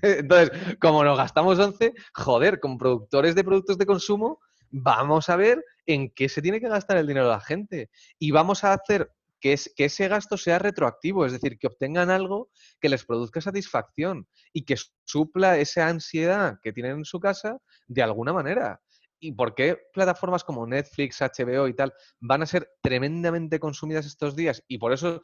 [0.00, 5.62] Entonces, como nos gastamos 11, joder, con productores de productos de consumo, vamos a ver
[5.84, 7.90] en qué se tiene que gastar el dinero de la gente.
[8.18, 9.10] Y vamos a hacer
[9.42, 12.48] que, es, que ese gasto sea retroactivo, es decir, que obtengan algo
[12.80, 18.02] que les produzca satisfacción y que supla esa ansiedad que tienen en su casa de
[18.02, 18.80] alguna manera.
[19.18, 24.36] ¿Y por qué plataformas como Netflix, HBO y tal van a ser tremendamente consumidas estos
[24.36, 24.62] días?
[24.68, 25.20] Y por eso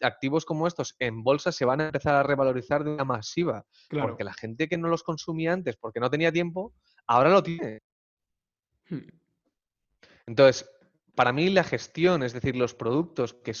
[0.00, 3.64] activos como estos en bolsa se van a empezar a revalorizar de una masiva.
[3.88, 6.74] Porque la gente que no los consumía antes porque no tenía tiempo,
[7.06, 7.82] ahora lo tiene.
[8.88, 9.08] Hmm.
[10.26, 10.68] Entonces,
[11.14, 13.52] para mí la gestión, es decir, los productos que,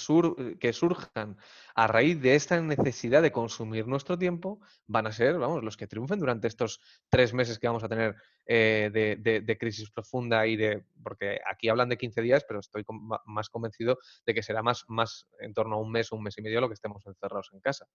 [0.58, 1.36] que, surjan
[1.74, 5.86] a raíz de esta necesidad de consumir nuestro tiempo, van a ser, vamos, los que
[5.86, 10.84] triunfen durante estos tres meses que vamos a tener eh, de, crisis profunda y de,
[11.02, 12.84] porque aquí hablan de 15 días, pero estoy
[13.26, 16.38] más convencido de que será más, más en torno a un mes o un mes
[16.38, 17.86] y medio lo que estemos encerrados en casa.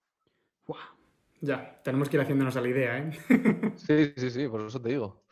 [1.42, 3.12] Ya, tenemos que ir haciéndonos a la idea, ¿eh?
[3.76, 5.24] sí, sí, sí, por eso te digo.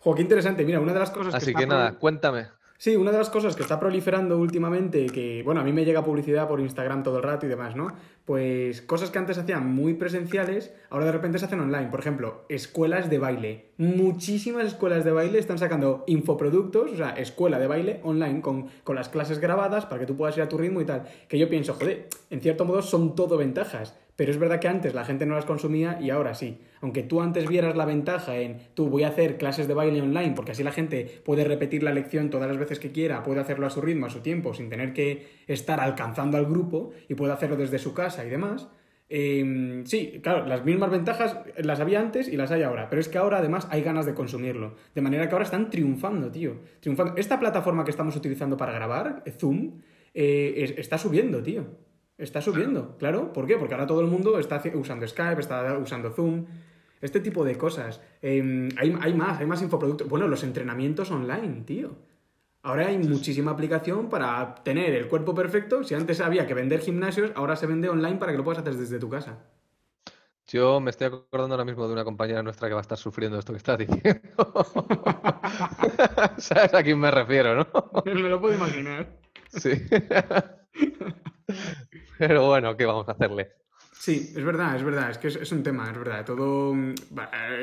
[0.00, 0.64] Jo, qué interesante.
[0.64, 2.57] Mira, una de las cosas Así que, nada, cuéntame.
[2.80, 6.04] Sí, una de las cosas que está proliferando últimamente, que, bueno, a mí me llega
[6.04, 7.88] publicidad por Instagram todo el rato y demás, ¿no?
[8.24, 11.88] Pues cosas que antes hacían muy presenciales, ahora de repente se hacen online.
[11.88, 13.72] Por ejemplo, escuelas de baile.
[13.78, 18.94] Muchísimas escuelas de baile están sacando infoproductos, o sea, escuela de baile online con, con
[18.94, 21.02] las clases grabadas para que tú puedas ir a tu ritmo y tal.
[21.26, 23.96] Que yo pienso, joder, en cierto modo son todo ventajas.
[24.18, 26.58] Pero es verdad que antes la gente no las consumía y ahora sí.
[26.80, 30.32] Aunque tú antes vieras la ventaja en, tú voy a hacer clases de baile online,
[30.34, 33.68] porque así la gente puede repetir la lección todas las veces que quiera, puede hacerlo
[33.68, 37.32] a su ritmo, a su tiempo, sin tener que estar alcanzando al grupo y puede
[37.32, 38.66] hacerlo desde su casa y demás.
[39.08, 43.06] Em, sí, claro, las mismas ventajas las había antes y las hay ahora, pero es
[43.06, 44.74] que ahora además hay ganas de consumirlo.
[44.96, 46.56] De manera que ahora están triunfando, tío.
[46.80, 47.14] Triunfando.
[47.16, 49.74] Esta plataforma que estamos utilizando para grabar, Zoom,
[50.12, 51.86] eh, está subiendo, tío.
[52.18, 53.32] Está subiendo, claro.
[53.32, 53.56] ¿Por qué?
[53.56, 56.46] Porque ahora todo el mundo está usando Skype, está usando Zoom,
[57.00, 58.00] este tipo de cosas.
[58.20, 60.08] Em, hay, más, hay más infoproductos.
[60.08, 61.96] Bueno, los entrenamientos online, tío.
[62.62, 65.84] Ahora hay muchísima aplicación para tener el cuerpo perfecto.
[65.84, 68.74] Si antes había que vender gimnasios, ahora se vende online para que lo puedas hacer
[68.74, 69.38] desde tu casa.
[70.48, 73.38] Yo me estoy acordando ahora mismo de una compañera nuestra que va a estar sufriendo
[73.38, 74.20] esto que estás diciendo.
[76.38, 77.66] ¿Sabes a quién me refiero, no?
[78.04, 79.06] me lo puedo imaginar.
[79.50, 79.70] Sí.
[82.18, 83.52] Pero bueno, ¿qué vamos a hacerle?
[83.98, 86.24] Sí, es verdad, es verdad, es que es, un tema, es verdad.
[86.24, 86.72] Todo.
[86.72, 86.94] Mm,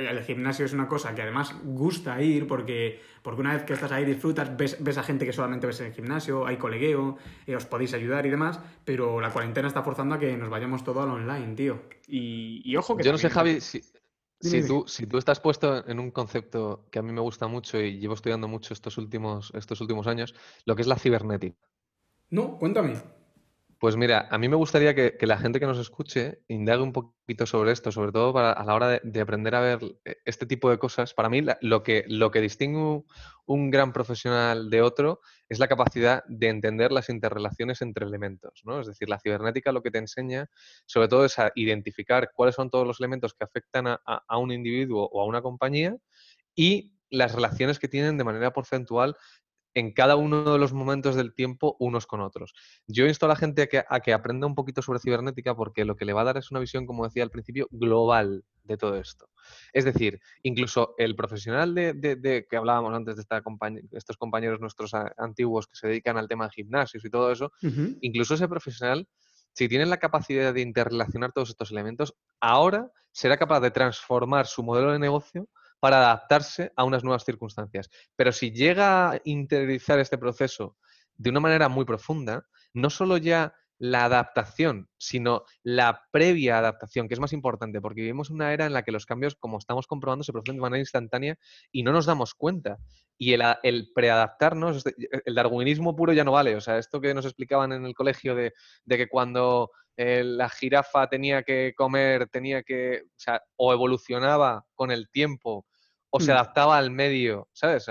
[0.10, 3.94] el gimnasio es una cosa que además gusta ir porque, porque una vez que estás
[3.94, 7.66] ahí disfrutas, ves, a gente que solamente ves en el gimnasio, hay colegueo, eh, os
[7.66, 11.10] podéis ayudar y demás, pero la cuarentena está forzando a que nos vayamos todo al
[11.10, 11.84] online, tío.
[12.08, 13.04] Y, ojo que.
[13.04, 13.82] Yo no sé, Javi, si,
[14.42, 17.80] si, tú, si tú estás puesto en un concepto que a mí me gusta mucho
[17.80, 21.58] y llevo estudiando mucho estos últimos, estos últimos años, lo que es la cibernética.
[22.30, 22.96] No, cuéntame.
[23.78, 27.46] Pues mira, a mí me gustaría que, la gente que nos escuche indague un poquito
[27.46, 30.70] sobre esto, sobre todo para, a la hora de, aprender a ver eh, este tipo
[30.70, 31.14] de cosas.
[31.14, 32.06] Para mí, lo, que,
[32.42, 33.04] distingue
[33.46, 38.62] un gran profesional de otro es la capacidad de entender las interrelaciones entre elementos.
[38.64, 38.80] ¿no?
[38.80, 40.50] Es decir, la cibernética lo que te enseña,
[40.86, 45.08] sobre todo, es a identificar cuáles son todos los elementos que afectan a un individuo
[45.12, 45.96] o a una compañía
[46.56, 49.16] y las relaciones que tienen de manera porcentual
[49.76, 52.54] en cada uno de los momentos del tiempo unos con otros.
[52.88, 56.06] Yo insto a la gente a que, aprenda un poquito sobre cibernética porque lo que
[56.06, 59.30] le va a dar es una visión, como decía al principio, global de todo esto.
[59.74, 63.44] Es decir, incluso el profesional de, que hablábamos antes de esta
[63.92, 67.52] estos compañeros nuestros antiguos que se dedican al tema de gimnasios y todo eso,
[68.02, 69.08] incluso ese profesional,
[69.54, 74.64] si tiene la capacidad de interrelacionar todos estos elementos, ahora será capaz de transformar su
[74.64, 75.48] modelo de negocio
[75.80, 77.90] para adaptarse a unas nuevas circunstancias.
[78.16, 80.78] Pero si llega a interiorizar este proceso
[81.18, 87.14] de una manera muy profunda, no solo ya la adaptación, sino la previa adaptación, que
[87.14, 90.24] es más importante, porque vivimos una era en la que los cambios, como estamos comprobando,
[90.24, 91.38] se producen de manera instantánea
[91.72, 92.78] y no nos damos cuenta.
[93.18, 94.96] Y el, preadaptarnos, este,
[95.26, 96.56] el darwinismo puro ya no vale.
[96.56, 98.54] O sea, esto que nos explicaban en el colegio de,
[98.88, 104.92] que cuando eh, la jirafa tenía que comer, tenía que, o, sea, o evolucionaba con
[104.92, 105.66] el tiempo
[106.10, 106.36] o se mm.
[106.36, 107.88] adaptaba al medio, ¿sabes?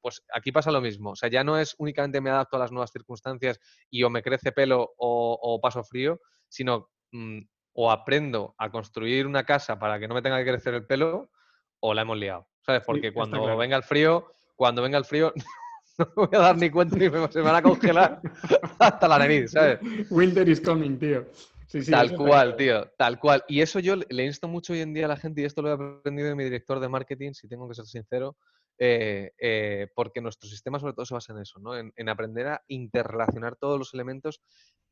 [0.00, 1.10] pues aquí pasa lo mismo.
[1.10, 3.58] O sea, ya no es únicamente me adapto a las nuevas circunstancias
[3.90, 7.40] y o me crece pelo o, paso frío, sino mm,
[7.74, 11.30] o aprendo a construir una casa para que no me tenga que crecer el pelo
[11.80, 12.82] o la hemos liado, ¿sabes?
[12.84, 15.32] Porque cuando venga el frío, cuando venga el frío
[15.98, 18.20] no me voy a dar ni cuenta ni se me van a congelar
[18.78, 19.78] hasta la nariz, ¿sabes?
[20.10, 21.26] Winter is coming, tío.
[21.90, 23.44] tal cual, tío, tal cual.
[23.48, 25.70] Y eso yo le insto mucho hoy en día a la gente, y esto lo
[25.70, 28.36] he aprendido de mi director de marketing, si tengo que ser sincero,
[28.76, 31.76] eh, eh, porque nuestro sistema sobre todo se basa en eso, ¿no?
[31.76, 34.40] En, aprender a interrelacionar todos los elementos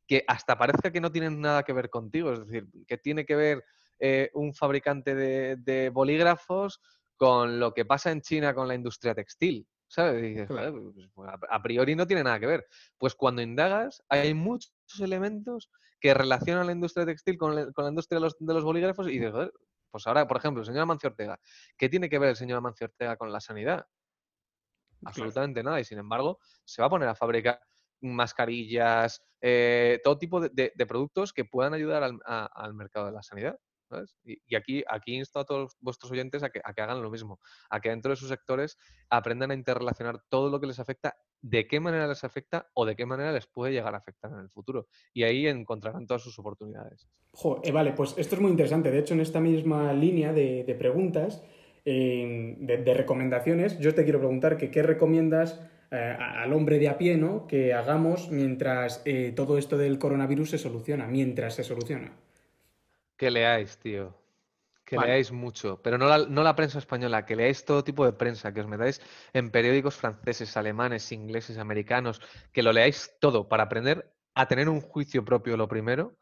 [0.07, 3.35] que hasta parezca que no tienen nada que ver contigo, es decir, que tiene que
[3.35, 3.63] ver
[3.99, 6.81] eh, un fabricante de, bolígrafos
[7.17, 9.67] con lo que pasa en China con la industria textil.
[9.93, 10.47] ¿Sabes?
[10.47, 12.67] Pues, pues, a priori no tiene nada que ver.
[12.97, 15.69] Pues cuando indagas, hay muchos elementos
[15.99, 19.51] que relacionan la industria textil con la, industria de los, de los bolígrafos y dices,
[19.91, 21.39] pues ahora, por ejemplo, el señor Amancio Ortega,
[21.77, 23.85] ¿qué tiene que ver el señor Amancio Ortega con la sanidad?
[25.05, 25.79] Absolutamente nada.
[25.79, 27.61] Y sin embargo, se va a poner a fabricar
[28.01, 33.59] mascarillas, eh, todo tipo de, productos que puedan ayudar al, mercado de la sanidad.
[34.23, 37.39] Y, aquí, insto a todos vuestros oyentes a que, a que hagan lo mismo,
[37.69, 38.77] a que dentro de sus sectores
[39.09, 42.95] aprendan a interrelacionar todo lo que les afecta, de qué manera les afecta o de
[42.95, 44.87] qué manera les puede llegar a afectar en el futuro.
[45.13, 47.07] Y ahí encontrarán todas sus oportunidades.
[47.63, 48.91] Eh, vale, pues esto es muy interesante.
[48.91, 51.43] De hecho, en esta misma línea de, preguntas,
[51.83, 55.59] de, recomendaciones, yo te quiero preguntar que qué recomiendas
[55.93, 57.45] eh, al hombre de a pie, ¿no?
[57.45, 62.13] Que hagamos mientras eh, todo esto del coronavirus se soluciona, mientras se soluciona.
[63.23, 64.13] Que leáis, tío.
[64.83, 68.11] Que leáis mucho, pero no la, no la, prensa española, que leáis todo tipo de
[68.11, 68.99] prensa, que os metáis
[69.31, 72.19] en periódicos franceses, alemanes, ingleses, americanos,
[72.51, 76.17] que lo leáis todo para aprender a tener un juicio propio lo primero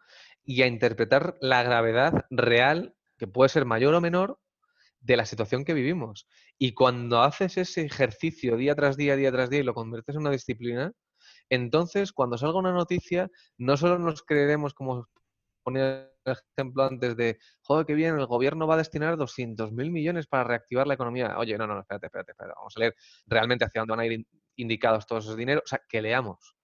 [0.45, 4.37] y a interpretar la gravedad real, que puede ser mayor o menor,
[4.99, 6.27] de la situación que vivimos.
[6.59, 10.21] Y cuando haces ese ejercicio día tras día, día tras día y lo conviertes en
[10.21, 10.91] una disciplina,
[11.49, 15.07] entonces cuando salga una noticia, no solo nos creeremos, como
[15.63, 20.27] ponía ejemplo antes de, joder, qué bien, el gobierno va a destinar 200 mil millones
[20.27, 21.37] para reactivar la economía.
[21.37, 22.95] Oye, no, no, espérate, espérate, espérate, vamos a leer
[23.27, 25.63] realmente hacia dónde van a ir indicados todos esos dineros.
[25.65, 26.55] O sea, que leamos,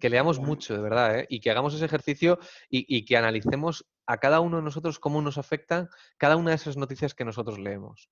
[0.00, 1.26] que leamos mucho, de verdad, ¿eh?
[1.28, 2.38] y que hagamos ese ejercicio
[2.68, 6.76] y, que analicemos a cada uno de nosotros cómo nos afectan cada una de esas
[6.76, 8.10] noticias que nosotros leemos.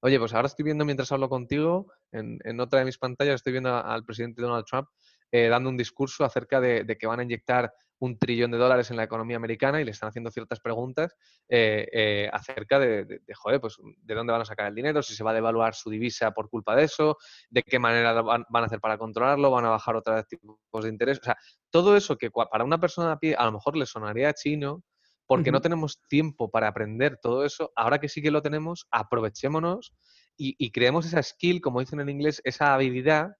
[0.00, 3.74] Oye, pues ahora estoy viendo mientras hablo contigo, en, otra de mis pantallas estoy viendo
[3.74, 4.88] al presidente Donald Trump
[5.32, 8.96] eh, dando un discurso acerca de, que van a inyectar un trillón de dólares en
[8.96, 11.16] la economía americana y le están haciendo ciertas preguntas
[11.48, 15.24] eh, eh, acerca de, joder, pues, de dónde van a sacar el dinero, si se
[15.24, 17.16] va a devaluar su divisa por culpa de eso,
[17.50, 21.18] de qué manera van, a hacer para controlarlo, van a bajar otros tipos de interés.
[21.20, 21.36] O sea,
[21.70, 24.82] todo eso que para una persona a pie a lo mejor le sonaría chino,
[25.26, 29.92] porque no tenemos tiempo para aprender todo eso, ahora que sí que lo tenemos, aprovechémonos
[30.38, 33.32] y, y creemos esa skill, como dicen en inglés, esa habilidad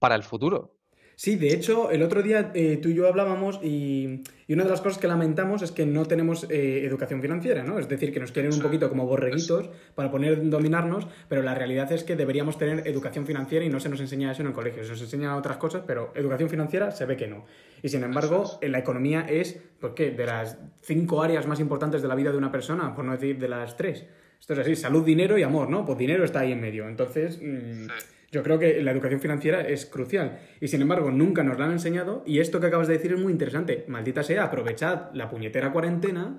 [0.00, 0.77] para el futuro.
[1.18, 4.80] Sí, de hecho, el otro día eh, tú y yo hablábamos y, una de las
[4.80, 7.80] cosas que lamentamos es que no tenemos eh, educación financiera, ¿no?
[7.80, 11.90] Es decir, que nos quieren un poquito como borreguitos para poner dominarnos, pero la realidad
[11.90, 14.84] es que deberíamos tener educación financiera y no se nos enseña eso en el colegio.
[14.84, 17.46] Se nos enseña otras cosas, pero educación financiera se ve que no.
[17.82, 20.12] Y sin embargo, en la economía es, ¿por qué?
[20.12, 23.40] De las cinco áreas más importantes de la vida de una persona, por no decir
[23.40, 24.06] de las tres.
[24.38, 25.84] Esto es así, salud, dinero y amor, ¿no?
[25.84, 26.88] Pues dinero está ahí en medio.
[26.88, 27.40] Entonces...
[27.42, 27.88] Mm,
[28.30, 31.72] yo creo que la educación financiera es crucial y sin embargo nunca nos la han
[31.72, 33.84] enseñado y esto que acabas de decir es muy interesante.
[33.88, 36.38] Maldita sea, aprovechad la puñetera cuarentena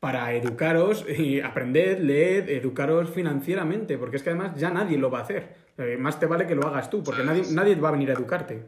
[0.00, 5.20] para educaros y aprender, leer, educaros financieramente, porque es que además ya nadie lo va
[5.20, 5.56] a hacer.
[5.76, 8.14] Eh, más te vale que lo hagas tú, porque nadie, nadie va a venir a
[8.14, 8.64] educarte.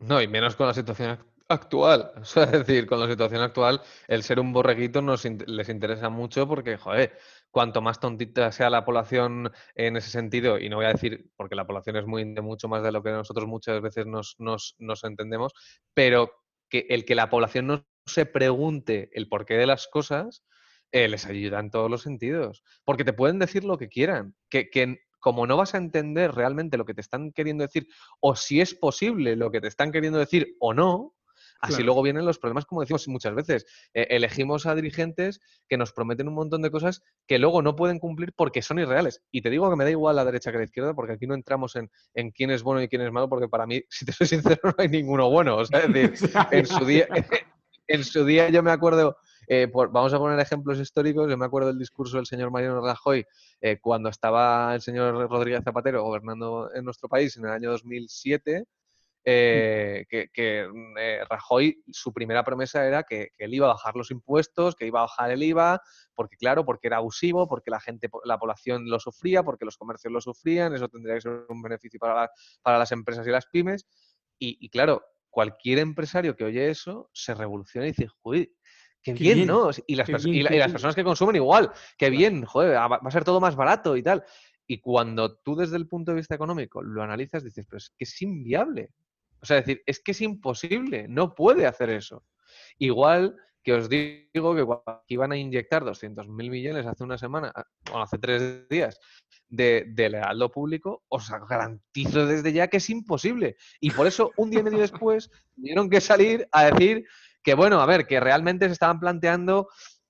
[0.00, 1.18] No, y menos con la situación
[1.48, 2.12] actual.
[2.20, 6.76] Es decir, con la situación actual, el ser un borreguito nos les interesa mucho porque,
[6.76, 7.16] joder,
[7.50, 11.54] cuanto más tontita sea la población en ese sentido, y no voy a decir, porque
[11.54, 15.52] la población es muy mucho más de lo que nosotros muchas veces nos, nos, entendemos,
[15.94, 16.30] pero
[16.68, 20.44] que el que la población no se pregunte el porqué de las cosas,
[20.92, 22.62] eh, les ayuda en todos los sentidos.
[22.84, 24.70] Porque te pueden decir lo que quieran, que
[25.26, 27.88] como no vas a entender realmente lo que te están queriendo decir,
[28.20, 31.15] o si es posible lo que te están queriendo decir o no,
[31.60, 33.66] Así luego vienen los problemas, como decimos muchas veces.
[33.94, 37.98] Eh, elegimos a dirigentes que nos prometen un montón de cosas que luego no pueden
[37.98, 39.22] cumplir porque son irreales.
[39.30, 41.34] Y te digo que me da igual la derecha que la izquierda, porque aquí no
[41.34, 41.90] entramos en,
[42.32, 44.74] quién es bueno y quién es malo, porque para mí, si te soy sincero, no
[44.78, 45.60] hay ninguno bueno.
[45.60, 46.12] es decir,
[46.50, 47.08] en su día,
[47.86, 49.16] en su día yo me acuerdo,
[49.48, 53.24] eh, vamos a poner ejemplos históricos, yo me acuerdo del discurso del señor Mariano Rajoy
[53.60, 58.64] eh, cuando estaba el señor Rodríguez Zapatero gobernando en nuestro país en el año 2007
[59.28, 64.12] eh, que, mm, eh, Rajoy, su primera promesa era que, él iba a bajar los
[64.12, 65.80] impuestos, que iba a bajar el IVA,
[66.14, 70.12] porque claro, porque era abusivo, porque la gente, la población lo sufría, porque los comercios
[70.12, 72.30] lo sufrían, eso tendría que ser un beneficio para,
[72.62, 73.88] para las empresas y las pymes.
[74.38, 78.50] Y, claro, cualquier empresario que oye eso se revoluciona y dice, joder,
[79.02, 79.70] qué, bien, ¿no?
[79.88, 83.56] Y las, las personas que consumen igual, qué bien, joder, va a ser todo más
[83.56, 84.22] barato y tal.
[84.68, 88.04] Y cuando tú desde el punto de vista económico lo analizas, dices, pero es que
[88.04, 88.90] es inviable.
[89.40, 92.24] O sea, decir, es que es imposible, no puede hacer eso.
[92.78, 94.64] Igual que os digo que
[95.08, 99.00] iban a inyectar 200.000 millones hace una semana, ah, o hace tres días,
[99.48, 103.56] de, de lealdo público, os garantizo desde ya que es imposible.
[103.80, 107.04] Y por eso, un día y medio después, tuvieron que salir a decir
[107.42, 109.68] que, bueno, a ver, que realmente se estaban planteando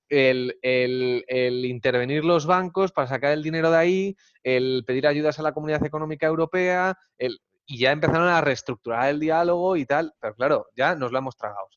[0.09, 5.43] el, el, intervenir los bancos para sacar el dinero de ahí, el pedir ayudas a
[5.43, 10.35] la Comunidad Económica Europea, el, y ya empezaron a reestructurar el diálogo y tal, pero
[10.35, 11.67] claro, ya nos lo hemos tragado.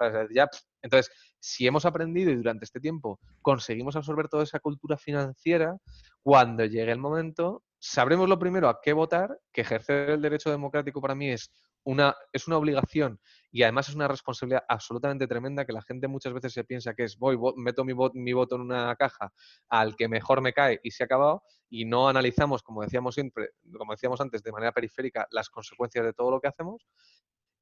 [0.82, 5.76] Entonces, si hemos aprendido y durante este tiempo conseguimos absorber toda esa cultura financiera,
[6.22, 11.00] cuando llegue el momento, sabremos lo primero a qué votar, que ejercer el derecho democrático
[11.00, 11.50] para mí es
[11.82, 13.18] una, es una obligación
[13.50, 17.04] y además es una responsabilidad absolutamente tremenda que la gente muchas veces se piensa que
[17.04, 19.32] es voy, meto mi, mi voto en una caja
[19.68, 23.50] al que mejor me cae y se ha acabado y no analizamos, como decíamos siempre,
[23.78, 26.86] como decíamos antes, de manera periférica las consecuencias de todo lo que hacemos.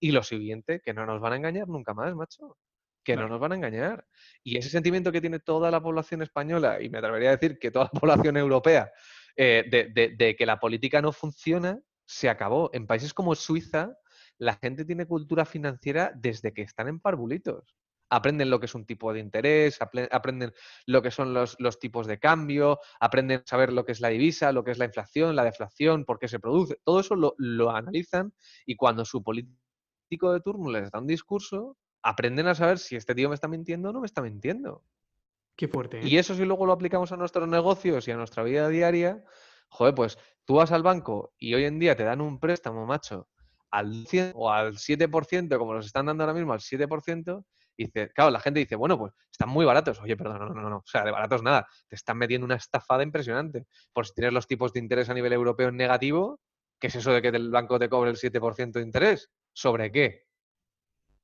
[0.00, 2.56] Y lo siguiente, que no nos van a engañar nunca más, macho.
[3.14, 4.06] Que no nos van a engañar.
[4.42, 7.70] Y ese sentimiento que tiene toda la población española, y me atrevería a decir que
[7.70, 8.92] toda la población europea,
[9.36, 12.70] eh, de, de que la política no funciona, se acabó.
[12.72, 13.96] En países como Suiza,
[14.38, 17.76] la gente tiene cultura financiera desde que están en parvulitos.
[18.10, 20.54] Aprenden lo que es un tipo de interés, aprenden
[20.86, 24.50] lo que son los, tipos de cambio, aprenden a saber lo que es la divisa,
[24.52, 26.80] lo que es la inflación, la deflación, por qué se produce.
[26.84, 28.32] Todo eso lo, lo analizan
[28.64, 33.14] y cuando su político de turno les da un discurso, aprenden a saber si este
[33.14, 34.84] tío me está mintiendo o no me está mintiendo.
[35.56, 36.00] Qué fuerte.
[36.02, 36.20] Y ¿eh?
[36.20, 39.24] eso si luego lo aplicamos a nuestros negocios y a nuestra vida diaria,
[39.68, 43.28] joder, pues tú vas al banco y hoy en día te dan un préstamo, macho,
[43.70, 47.44] al 100 o al 7%, como nos están dando ahora mismo al 7%,
[47.76, 50.00] y dice, claro, la gente dice, bueno, pues están muy baratos.
[50.00, 51.66] Oye, perdón, no, no, no, o sea, de baratos nada.
[51.86, 53.66] Te están metiendo una estafada impresionante.
[53.92, 56.40] Por si tienes los tipos de interés a nivel europeo en negativo,
[56.80, 59.30] ¿qué es eso de que el banco te cobre el 7% de interés?
[59.52, 60.27] ¿Sobre qué?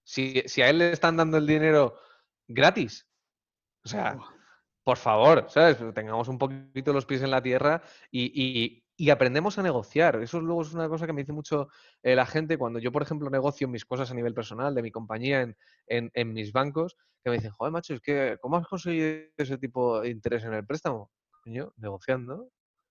[0.05, 1.99] Si, si, a él le están dando el dinero
[2.47, 3.09] gratis.
[3.85, 4.19] O sea,
[4.83, 5.79] por favor, ¿sabes?
[5.95, 10.21] Tengamos un poquito los pies en la tierra y, y aprendemos a negociar.
[10.23, 11.69] Eso luego es una cosa que me dice mucho
[12.03, 14.91] eh, la gente cuando yo, por ejemplo, negocio mis cosas a nivel personal, de mi
[14.91, 19.29] compañía en, en, mis bancos, que me dicen, joder, macho, es que, ¿cómo has conseguido
[19.37, 21.11] ese tipo de interés en el préstamo?
[21.47, 22.49] yo, negociando.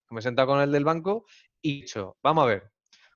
[0.09, 1.25] Me he sentado con el del banco
[1.61, 2.72] y he dicho, vamos a ver,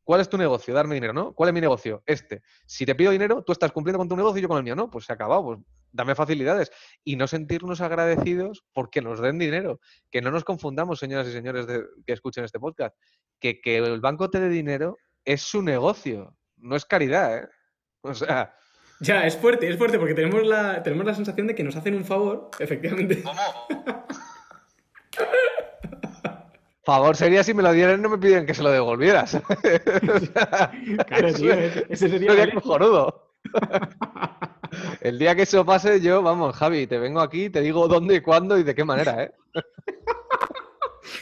[0.08, 0.74] ¿cuál es tu negocio?
[0.74, 1.34] Darme dinero, ¿no?
[1.34, 2.02] ¿Cuál es mi negocio?
[2.06, 2.42] Este.
[2.66, 4.74] Si te pido dinero, tú estás cumpliendo con tu negocio y yo con el mío,
[4.74, 4.90] ¿no?
[4.90, 5.60] Pues se ha acabado, pues
[5.92, 6.72] dame facilidades
[7.04, 9.82] y no sentirnos agradecidos porque nos den dinero.
[10.10, 12.96] Que no nos confundamos, señoras y señores que escuchen este podcast,
[13.42, 17.48] que, que el banco te dé dinero es su negocio, no es caridad, ¿eh?
[18.02, 18.56] O sea...
[19.00, 21.94] Ya, es fuerte, es fuerte porque tenemos la, tenemos la sensación de que nos hacen
[21.94, 23.22] un favor, efectivamente.
[23.22, 23.40] ¿Cómo?
[26.88, 29.38] Favor sería si me lo dieran y no me piden que se lo devolvieras.
[31.08, 31.54] claro, tío,
[31.90, 32.32] ese sería...
[32.32, 33.34] sería cojonudo.
[35.02, 38.58] El día que eso pase, yo, vamos, Javi, te vengo aquí, te digo dónde, cuándo
[38.58, 39.32] y de qué manera, ¿eh?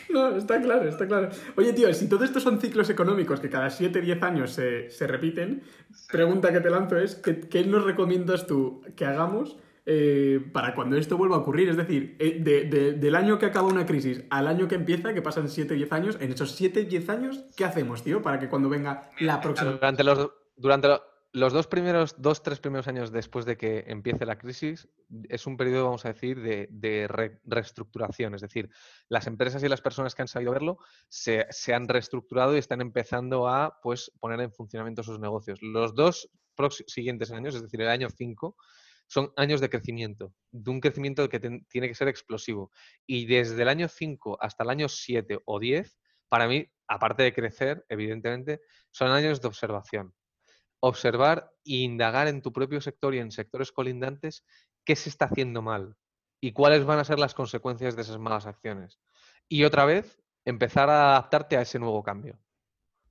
[0.09, 1.30] No, está claro, está claro.
[1.57, 5.63] Oye, tío, si todo esto son ciclos económicos que cada 7, 10 años se, repiten,
[6.11, 11.17] pregunta que te lanzo es, ¿qué, nos recomiendas tú que hagamos eh, para cuando esto
[11.17, 11.69] vuelva a ocurrir?
[11.69, 15.49] Es decir, eh, del año que acaba una crisis al año que empieza, que pasan
[15.49, 18.21] 7, 10 años, en esos 7, 10 años, ¿qué hacemos, tío?
[18.21, 19.71] Para que cuando venga la próxima...
[19.71, 20.29] Durante los...
[20.57, 21.01] Durante los
[21.36, 24.88] los dos primeros, dos, tres primeros años después de que empiece la crisis
[25.27, 28.36] es un periodo, vamos a decir, de, reestructuración.
[28.36, 28.69] Es decir,
[29.09, 30.77] las empresas y las personas que han sabido verlo
[31.09, 35.59] se, han reestructurado y están empezando a pues, poner en funcionamiento sus negocios.
[35.61, 36.29] Los dos
[36.88, 38.55] siguientes años, es decir, el año 5,
[39.08, 42.72] son años de crecimiento, de un crecimiento que tiene que ser explosivo.
[43.06, 45.97] Y desde el año 5 hasta el año 7 o 10,
[46.30, 50.14] para mí, aparte de crecer, evidentemente, son años de observación
[50.88, 54.45] observar e indagar en tu propio sector y en sectores colindantes
[54.84, 55.95] qué se está haciendo mal
[56.39, 58.99] y cuáles van a ser las consecuencias de esas malas acciones.
[59.49, 62.39] Y otra vez, empezar a adaptarte a ese nuevo cambio.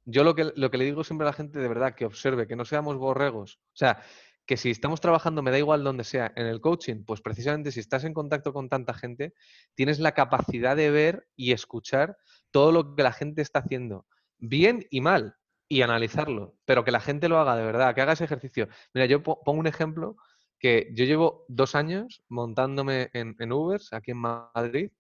[0.05, 2.47] Yo lo que, lo que le digo siempre a la gente de verdad, que observe,
[2.47, 3.57] que no seamos borregos.
[3.73, 4.03] O sea,
[4.47, 7.81] que si estamos trabajando, me da igual donde sea, en el coaching, pues precisamente si
[7.81, 9.35] estás en contacto con tanta gente,
[9.75, 12.17] tienes la capacidad de ver y escuchar
[12.51, 14.07] todo lo que la gente está haciendo,
[14.39, 15.37] bien y mal.
[15.67, 18.69] y analizarlo, pero que la gente lo haga de verdad, que haga ese ejercicio.
[18.93, 20.17] Mira, yo pongo un ejemplo
[20.59, 24.91] que yo llevo dos años montándome en, en Ubers aquí en Madrid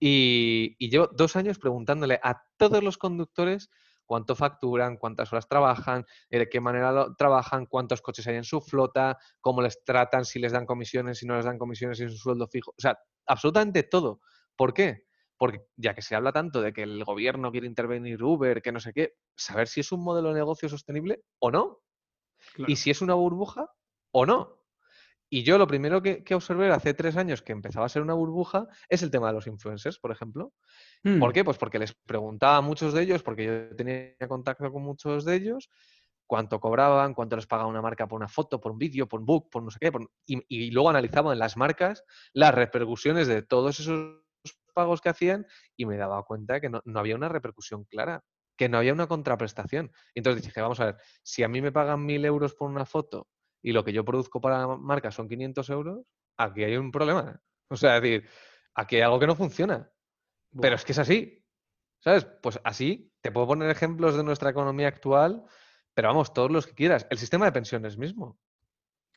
[0.00, 3.70] y, llevo dos años preguntándole a todos los conductores
[4.10, 8.60] cuánto facturan, cuántas horas trabajan, eh, de qué manera trabajan, cuántos coches hay en su
[8.60, 12.10] flota, cómo les tratan, si les dan comisiones, si no les dan comisiones, si es
[12.10, 12.72] un sueldo fijo.
[12.72, 14.20] O sea, absolutamente todo.
[14.56, 15.04] ¿Por qué?
[15.36, 18.80] Porque ya que se habla tanto de que el gobierno quiere intervenir Uber, que no
[18.80, 21.78] sé qué, saber si es un modelo de negocio sostenible o no.
[22.66, 23.70] Y si es una burbuja
[24.10, 24.59] o no.
[25.32, 28.66] Y yo lo primero que, observé hace tres años que empezaba a ser una burbuja
[28.88, 30.52] es el tema de los influencers, por ejemplo.
[31.02, 31.32] ¿Por mm.
[31.32, 31.44] qué?
[31.44, 35.36] Pues porque les preguntaba a muchos de ellos, porque yo tenía contacto con muchos de
[35.36, 35.70] ellos,
[36.26, 39.26] cuánto cobraban, cuánto les pagaba una marca por una foto, por un vídeo, por un
[39.26, 39.92] book, por no sé qué.
[40.26, 44.24] y, luego analizaban en las marcas las repercusiones de todos esos
[44.74, 48.24] pagos que hacían y me daba cuenta que no, había una repercusión clara,
[48.56, 49.92] que no había una contraprestación.
[50.12, 52.84] Y entonces dije, vamos a ver, si a mí me pagan mil euros por una
[52.84, 53.28] foto
[53.62, 56.06] y lo que yo produzco para la marca son 500 euros,
[56.36, 57.40] aquí hay un problema.
[57.68, 58.28] O sea, es decir,
[58.74, 59.90] aquí hay algo que no funciona.
[60.60, 61.44] Pero es que es así.
[62.00, 62.26] ¿Sabes?
[62.42, 65.44] Pues así, te puedo poner ejemplos de nuestra economía actual,
[65.94, 67.06] pero vamos, todos los que quieras.
[67.10, 68.38] El sistema de pensiones mismo.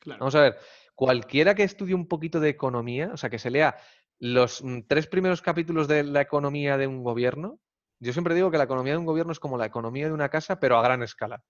[0.04, 0.58] Vamos a ver,
[0.94, 3.76] cualquiera que estudie un poquito de economía, o sea, que se lea
[4.18, 7.58] los mm, tres primeros capítulos de la economía de un gobierno,
[8.00, 10.28] yo siempre digo que la economía de un gobierno es como la economía de una
[10.28, 11.42] casa, pero a gran escala,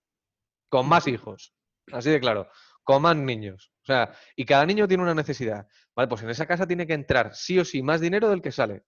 [0.69, 1.53] con más hijos,
[1.93, 2.49] así de claro,
[2.85, 3.73] con más niños.
[3.83, 5.67] O sea, y cada niño tiene una necesidad.
[5.97, 8.53] Vale, pues en esa casa tiene que entrar sí o sí más dinero del que
[8.53, 8.85] sale.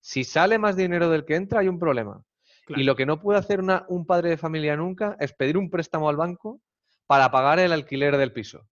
[0.00, 2.22] Si sale más dinero del que entra, hay un problema.
[2.68, 6.08] Y lo que no puede hacer un padre de familia nunca es pedir un préstamo
[6.08, 6.60] al banco
[7.06, 8.66] para pagar el alquiler del piso.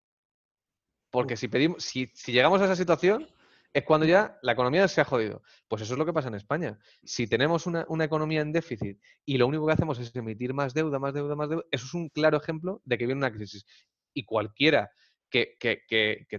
[1.09, 3.27] Porque si, pedimos, si llegamos a esa situación,
[3.73, 5.43] es cuando ya la economía se ha jodido.
[5.67, 6.77] Pues eso es lo que pasa en España.
[7.03, 10.99] Si tenemos una, economía en déficit y lo único que hacemos es emitir más deuda,
[10.99, 13.65] más deuda, más deuda, eso es un claro ejemplo de que viene una crisis.
[14.13, 14.91] Y cualquiera
[15.29, 15.57] que,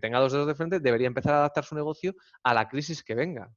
[0.00, 3.14] tenga dos dedos de frente debería empezar a adaptar su negocio a la crisis que
[3.14, 3.50] venga.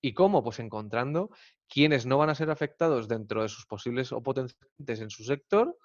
[0.00, 0.42] ¿Y cómo?
[0.42, 1.30] Pues encontrando
[1.68, 5.76] quienes no van a ser afectados dentro de sus posibles o potenciales en su sector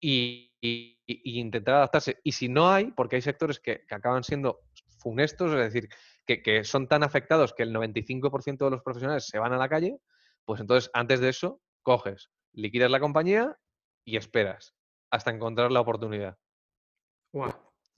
[0.00, 0.52] y,
[1.00, 2.18] intentar adaptarse.
[2.22, 4.60] Y si no hay, porque hay sectores que, que acaban siendo
[4.98, 5.88] funestos, es decir,
[6.26, 9.98] que, son tan afectados que el 95% de los profesionales se van a la calle,
[10.44, 13.56] pues entonces antes de eso coges, liquidas la compañía
[14.04, 14.74] y esperas
[15.10, 16.36] hasta encontrar la oportunidad.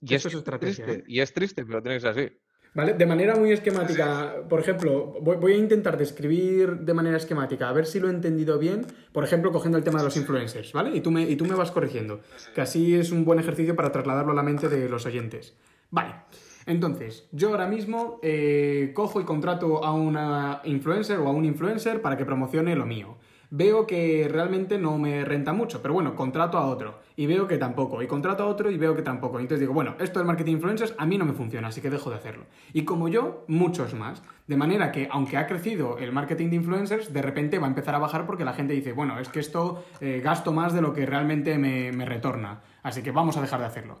[0.01, 0.85] Y eso es, estrategia.
[0.87, 1.03] ¿eh?
[1.07, 2.31] Y es triste, pero tiene que ser así.
[2.73, 2.93] ¿Vale?
[2.93, 7.87] De manera muy esquemática, por ejemplo, voy, a intentar describir de manera esquemática, a ver
[7.87, 10.95] si lo he entendido bien, por ejemplo, cogiendo el tema de los influencers, ¿vale?
[10.95, 12.21] Y tú me, y tú me vas corrigiendo,
[12.53, 15.55] que así es un buen ejercicio para trasladarlo a la mente de los oyentes.
[15.89, 16.13] Vale.
[16.67, 22.01] Entonces, yo ahora mismo eh, cojo y contrato a una influencer o a un influencer
[22.01, 23.17] para que promocione lo mío.
[23.51, 27.57] Veo que realmente no me renta mucho, pero bueno, contrato a otro y veo que
[27.57, 29.39] tampoco, y contrato a otro y veo que tampoco.
[29.39, 32.11] entonces digo, bueno, esto del marketing influencers a mí no me funciona, así que dejo
[32.11, 32.45] de hacerlo.
[32.73, 34.21] Y como yo, muchos más.
[34.45, 37.95] De manera que, aunque ha crecido el marketing de influencers, de repente va a empezar
[37.95, 40.93] a bajar porque la gente dice, bueno, es que esto eh, gasto más de lo
[40.93, 43.99] que realmente me retorna, así que vamos a dejar de hacerlo.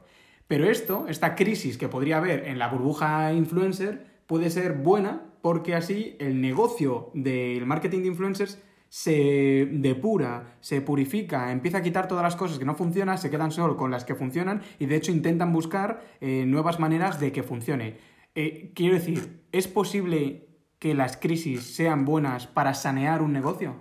[0.49, 5.75] Pero esto, esta crisis que podría haber en la burbuja influencer, puede ser buena porque
[5.75, 8.59] así el negocio del marketing de influencers
[8.89, 13.51] se depura, se purifica, empieza a quitar todas las cosas que no funcionan, se quedan
[13.51, 17.43] solo con las que funcionan y de hecho intentan buscar eh, nuevas maneras de que
[17.43, 17.97] funcione.
[18.35, 20.47] Eh, quiero decir, ¿es posible
[20.79, 23.75] que las crisis sean buenas para sanear un negocio?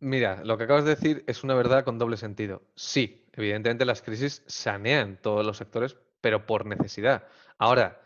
[0.00, 2.62] Mira, lo que acabas de decir es una verdad con doble sentido.
[2.74, 7.26] Sí, evidentemente las crisis sanean todos los sectores, pero por necesidad.
[7.58, 8.00] Ahora,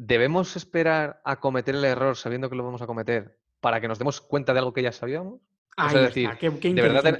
[0.00, 3.98] ¿debemos esperar a cometer el error sabiendo que lo vamos a cometer para que nos
[3.98, 5.40] demos cuenta de algo que ya sabíamos?
[5.76, 7.18] es decir, de, verdad,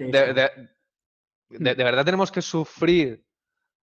[1.51, 3.23] de, verdad tenemos que sufrir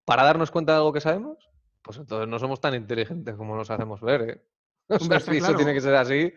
[0.03, 1.37] para darnos cuenta de algo que sabemos?
[1.83, 4.21] Pues entonces no somos tan inteligentes como nos hacemos ver.
[4.21, 4.43] ¿eh?
[4.89, 6.33] O sea, si eso tiene que ser así.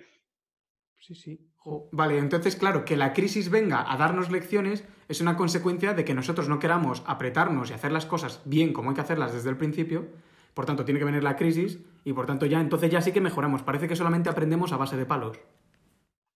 [0.98, 1.50] Sí, sí.
[1.92, 6.14] Vale, entonces, claro, que la crisis venga a darnos lecciones es una consecuencia de que
[6.14, 9.56] nosotros no queramos apretarnos y hacer las cosas bien como hay que hacerlas desde el
[9.56, 10.08] principio.
[10.54, 13.20] Por tanto, tiene que venir la crisis y por tanto ya entonces ya sí que
[13.20, 13.62] mejoramos.
[13.62, 15.38] Parece que solamente aprendemos a base de palos.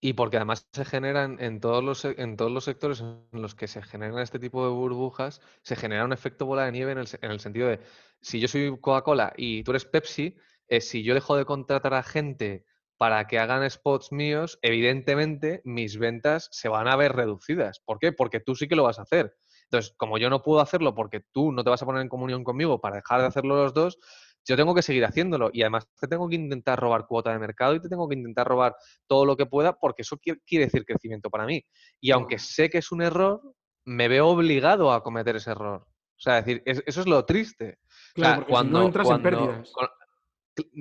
[0.01, 3.67] Y porque además se generan en todos los, en todos los sectores en los que
[3.67, 7.41] se generan este tipo de burbujas, se genera un efecto bola de nieve en el,
[7.41, 7.81] sentido de,
[8.21, 10.37] si yo soy Coca-Cola y tú eres Pepsi,
[10.69, 12.67] eh, si yo dejo de contratar a gente
[12.99, 17.81] para que hagan spots míos, evidentemente mis ventas se van a ver reducidas.
[17.81, 18.13] ¿Por qué?
[18.13, 19.35] Porque tú sí que lo vas a hacer.
[19.65, 22.45] Entonces, como yo no puedo hacerlo porque tú no te vas a poner en comunión
[22.45, 23.99] conmigo para dejar de hacerlo los dos,
[24.47, 27.75] yo tengo que seguir haciéndolo y además te tengo que intentar robar cuota de mercado
[27.75, 31.31] y te tengo que intentar robar todo lo que pueda porque eso quiere decir crecimiento
[31.31, 31.65] para mí.
[32.01, 33.41] Y aunque sé que es un error,
[33.85, 35.87] me veo obligado a cometer ese error.
[36.17, 37.79] O sea, decir, eso es lo triste.
[38.15, 39.73] Claro, cuando, no entras en pérdidas.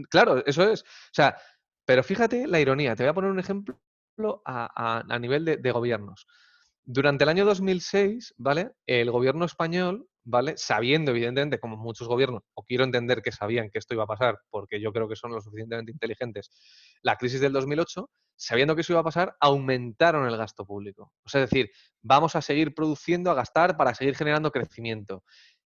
[0.10, 0.82] claro, eso es.
[0.84, 1.38] O sea,
[1.86, 2.96] pero fíjate la ironía.
[2.96, 3.80] Te voy a poner un ejemplo
[4.46, 6.28] a, nivel de, gobiernos.
[6.86, 8.72] Durante el año 2006, ¿vale?
[8.86, 10.56] El gobierno español, ¿vale?
[10.58, 14.40] Sabiendo, evidentemente, como muchos gobiernos, o quiero entender que sabían que esto iba a pasar,
[14.50, 16.52] porque yo creo que son lo suficientemente inteligentes,
[17.02, 21.14] la crisis del 2008, sabiendo que eso iba a pasar, aumentaron el gasto público.
[21.24, 21.72] O sea, es decir,
[22.02, 25.24] vamos a seguir produciendo, a gastar para seguir generando crecimiento.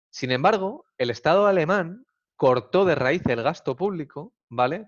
[0.09, 2.05] Sin embargo, el Estado alemán
[2.35, 4.87] cortó de raíz el gasto público, ¿vale?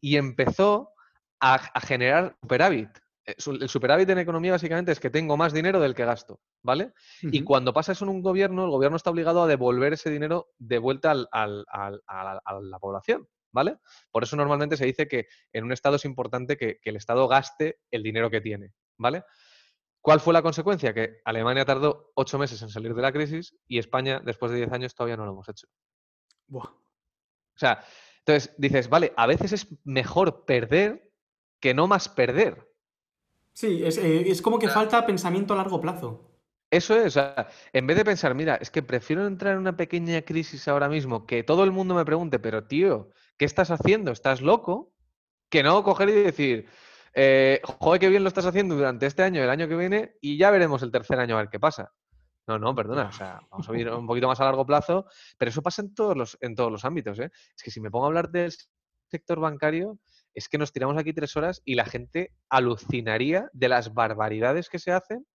[0.00, 0.92] Y empezó
[1.40, 2.90] a, generar superávit.
[3.24, 6.92] Eh, el superávit en economía básicamente es que tengo más dinero del que gasto, ¿vale?
[7.22, 10.50] Y cuando pasa eso en un gobierno, el gobierno está obligado a devolver ese dinero
[10.58, 13.76] de vuelta a la población, ¿vale?
[14.10, 17.78] Por eso normalmente se dice que en un Estado es importante que, el Estado gaste
[17.90, 19.24] el dinero que tiene, ¿vale?
[20.00, 20.92] ¿Cuál fue la consecuencia?
[20.92, 24.72] Que Alemania tardó ocho meses en salir de la crisis y España, después de diez
[24.72, 25.68] años, todavía no lo hemos hecho.
[26.48, 26.64] Buah.
[26.64, 27.84] O sea,
[28.18, 31.12] entonces dices, vale, a veces es mejor perder
[31.60, 32.71] que no más perder.
[33.52, 36.28] Sí, eh, es, como que falta pensamiento a largo plazo.
[36.70, 39.76] Eso es, o sea, en vez de pensar, mira, es que prefiero entrar en una
[39.76, 44.10] pequeña crisis ahora mismo, que todo el mundo me pregunte, pero tío, ¿qué estás haciendo?
[44.10, 44.94] ¿Estás loco?
[45.50, 46.68] Que no coger y decir,
[47.14, 50.38] eh, joder, qué bien lo estás haciendo durante este año, el año que viene, y
[50.38, 51.92] ya veremos el tercer año a ver qué pasa.
[52.46, 55.06] No, no, perdona, o sea, vamos a ir un poquito más a largo plazo,
[55.38, 57.30] pero eso pasa en todos los, en todos los ámbitos, ¿eh?
[57.54, 58.52] Es que si me pongo a hablar del
[59.06, 59.98] sector bancario,
[60.34, 64.78] es que nos tiramos aquí tres horas y la gente alucinaría de las barbaridades que
[64.78, 65.26] se hacen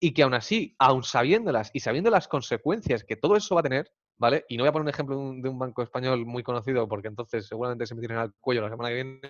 [0.00, 3.64] y que aún así, aún sabiéndolas y sabiendo las consecuencias que todo eso va a
[3.64, 4.44] tener, ¿vale?
[4.48, 7.46] Y no voy a poner un ejemplo de un, banco español muy conocido porque entonces
[7.46, 9.20] seguramente se me tiren al cuello la semana que viene.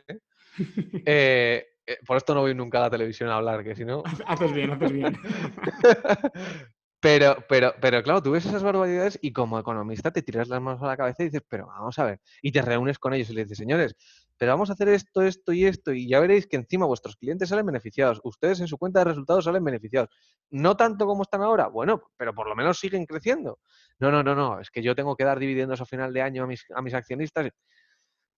[1.07, 4.03] Eh, eh, por esto no voy nunca a la televisión a hablar, que si no...
[4.27, 5.17] Haces bien, haces bien.
[7.03, 10.81] Pero, pero, pero claro, tú ves esas barbaridades y como economista te tiras las manos
[10.83, 12.21] a la cabeza y dices, pero vamos a ver.
[12.41, 13.97] Y te reúnes con ellos y les dices, señores,
[14.43, 17.49] pero vamos a hacer esto, esto y esto, y ya veréis que encima vuestros clientes
[17.49, 20.09] salen beneficiados, ustedes en su cuenta de resultados salen beneficiados.
[20.51, 23.61] No tanto como están ahora, bueno, pero por lo menos siguen creciendo.
[24.01, 26.43] No, no, no, no, es que yo tengo que dar dividendos a final de año
[26.43, 27.51] a mis, a mis accionistas.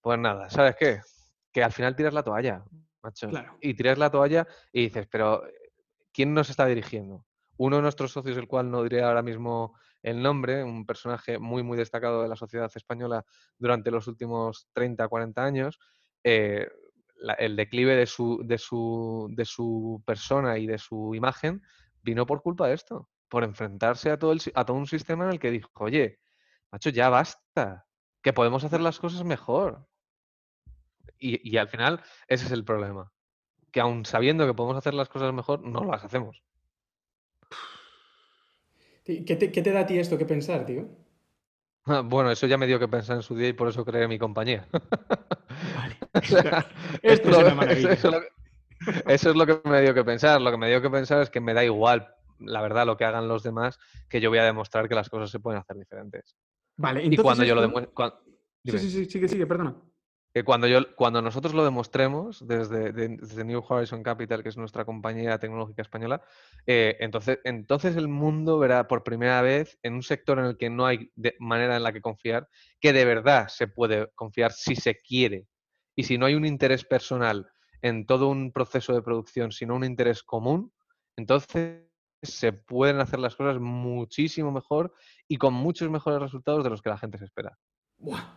[0.03, 1.01] Pues nada, ¿sabes qué?
[1.51, 2.63] Que al final tiras la toalla,
[3.03, 3.31] macho.
[3.63, 5.43] Y tiras la toalla y dices, pero
[6.13, 7.25] ¿quién nos está dirigiendo?
[7.57, 9.75] Uno de nuestros socios, el cual no diré ahora mismo
[10.05, 13.25] el nombre, un personaje muy, muy destacado de la sociedad española
[13.59, 15.81] durante los últimos 30, 40 años,
[16.23, 16.69] eh,
[17.39, 21.63] el declive de su, de, su, de su persona y de su imagen
[22.03, 25.31] vino por culpa de esto, por enfrentarse a todo, el, a todo un sistema en
[25.31, 26.21] el que dijo, oye,
[26.71, 27.87] macho, ya basta,
[28.23, 29.89] que podemos hacer las cosas mejor.
[31.19, 33.11] Y, y al final ese es el problema,
[33.73, 36.43] que aun sabiendo que podemos hacer las cosas mejor, no las hacemos.
[39.05, 40.89] ¿Qué te, da a ti esto que pensar, tío?
[41.85, 44.09] Ah, bueno, eso ya me dio que pensar en su día y por eso creé
[44.09, 44.67] mi compañía.
[45.77, 45.97] Vale.
[47.03, 47.93] esto es una maravilla.
[47.93, 50.41] Eso, es lo que me dio que pensar.
[50.41, 53.05] Lo que me dio que pensar es que me da igual, la verdad, lo que
[53.05, 53.79] hagan los demás,
[54.09, 56.35] que yo voy a demostrar que las cosas se pueden hacer diferentes.
[56.79, 57.21] Vale, entonces.
[57.21, 57.93] Y cuando yo lo demuestre.
[58.65, 59.77] Sí, sí, sí, sigue, sigue, perdona
[60.43, 66.23] cuando, nosotros lo demostremos desde, New Horizon Capital, que es nuestra compañía tecnológica española,
[66.67, 70.87] eh, entonces el mundo verá por primera vez en un sector en el que no
[70.87, 72.49] hay manera en la que confiar,
[72.81, 75.47] que de verdad se puede confiar si se quiere.
[75.95, 77.47] Y si no hay un interés personal
[77.81, 80.73] en todo un proceso de producción, sino un interés común,
[81.17, 81.85] entonces
[82.23, 84.93] se pueden hacer las cosas muchísimo mejor
[85.29, 87.57] y con muchos mejores resultados de los que la gente se espera.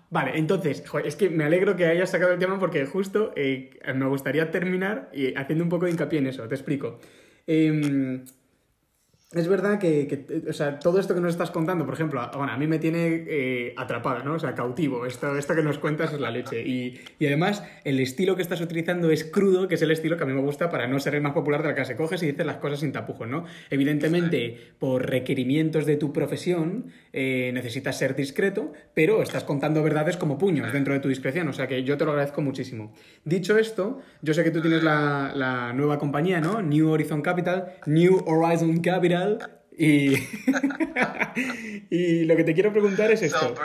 [0.09, 4.05] Vale, entonces, es que me alegro que hayas sacado el tema porque justo eh, me
[4.05, 6.47] gustaría terminar y haciendo un poco de hincapié en eso.
[6.47, 6.99] Te explico.
[7.45, 8.23] Em,
[9.33, 12.57] es verdad que, o sea, todo esto que nos estás contando, por ejemplo, bueno, a
[12.57, 14.35] mí me tiene eh, atrapado, ¿no?
[14.35, 15.05] O sea, cautivo.
[15.05, 16.65] Esto, esto que nos cuentas es la leche.
[16.65, 20.27] Y, además, el estilo que estás utilizando es crudo, que es el estilo que a
[20.27, 21.97] mí me gusta para no ser el más popular de la clase.
[21.97, 23.43] Coges y dices las cosas sin tapujos, ¿no?
[23.69, 26.85] Evidentemente, por requerimientos de tu profesión,
[27.19, 31.47] eh, necesitas ser discreto, pero estás contando verdades como puños dentro de tu discreción.
[31.47, 32.93] O sea que yo te lo agradezco muchísimo.
[33.25, 36.61] Dicho esto, yo sé que tú tienes la, la nueva compañía, ¿no?
[36.61, 39.39] New Horizon Capital, New Horizon Capital
[39.75, 40.13] y,
[41.89, 43.55] y lo que te quiero preguntar es esto.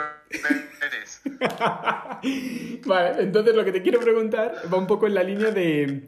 [2.87, 6.05] vale, entonces lo que te quiero preguntar va un poco en la línea de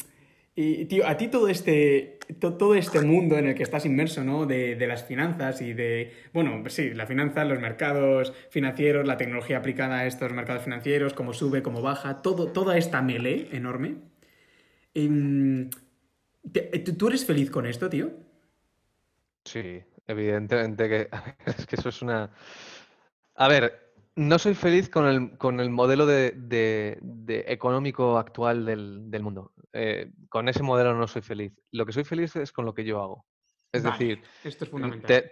[0.57, 4.45] Y, tío, a ti todo este, todo este mundo en el que estás inmerso, ¿no?
[4.45, 9.99] De, las finanzas y de, bueno, sí, la finanza, los mercados financieros, la tecnología aplicada
[9.99, 13.97] a estos mercados financieros, cómo sube, cómo baja, todo, toda esta melee enorme.
[14.93, 15.69] Em,
[16.97, 18.11] ¿Tú eres feliz con esto, tío?
[19.43, 21.09] Sí, evidentemente que,
[21.45, 22.31] es que eso es una...
[23.35, 23.84] A ver,
[24.15, 26.97] no soy feliz con el, con el modelo de,
[27.47, 29.53] económico actual del, mundo.
[29.73, 31.53] Eh, con ese modelo no soy feliz.
[31.71, 33.25] Lo que soy feliz es con lo que yo hago.
[33.71, 34.21] Es decir,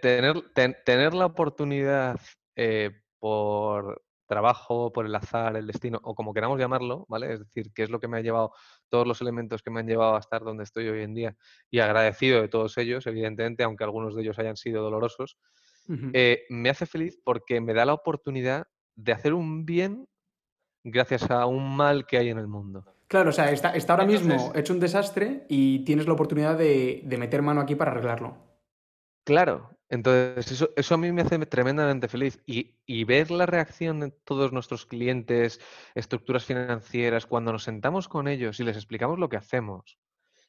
[0.02, 0.52] tener,
[0.84, 2.20] tener la oportunidad
[2.56, 7.32] eh, por trabajo, por el azar, el destino, o como queramos llamarlo, ¿vale?
[7.32, 8.52] Es decir, qué es lo que me ha llevado,
[8.88, 11.36] todos los elementos que me han llevado a estar donde estoy hoy en día
[11.70, 15.38] y agradecido de todos ellos, evidentemente, aunque algunos de ellos hayan sido dolorosos,
[16.14, 18.66] eh, me hace feliz porque me da la oportunidad
[18.96, 20.06] de hacer un bien
[20.84, 22.84] gracias a un mal que hay en el mundo.
[23.08, 27.02] Claro, o sea, está, está ahora mismo hecho un desastre y tienes la oportunidad de,
[27.04, 28.36] de meter mano aquí para arreglarlo.
[29.24, 34.00] Claro, entonces eso, eso a mí me hace tremendamente feliz y, y, ver la reacción
[34.00, 35.60] de todos nuestros clientes,
[35.94, 39.98] estructuras financieras, cuando nos sentamos con ellos y les explicamos lo que hacemos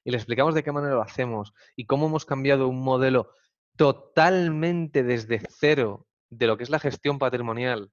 [0.03, 3.31] y les explicamos de qué manera lo hacemos y cómo hemos cambiado un modelo
[3.75, 7.91] totalmente desde cero de lo que es la gestión patrimonial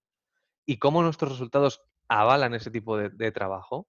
[0.67, 3.89] y cómo nuestros resultados avalan ese tipo de, trabajo,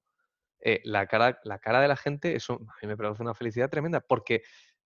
[0.59, 3.69] eh, la, cara, la cara de la gente, eso a mí me produce una felicidad
[3.69, 4.43] tremenda, porque,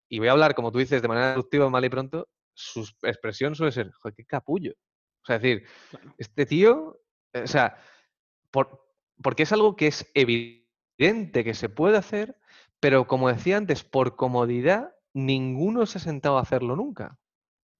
[0.09, 3.55] y voy a hablar, como tú dices, de manera productiva, mal y pronto, su expresión
[3.55, 4.73] suele ser, joder, qué capullo.
[5.21, 5.67] O sea, es decir,
[6.17, 6.99] este tío,
[7.33, 7.77] eh, o sea,
[9.21, 12.37] porque es algo que es evidente que se puede hacer,
[12.79, 17.19] pero como decía antes, por comodidad, ninguno se ha sentado a hacerlo nunca.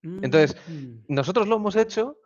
[0.03, 1.05] Entonces, mm.
[1.07, 2.17] nosotros lo hemos hecho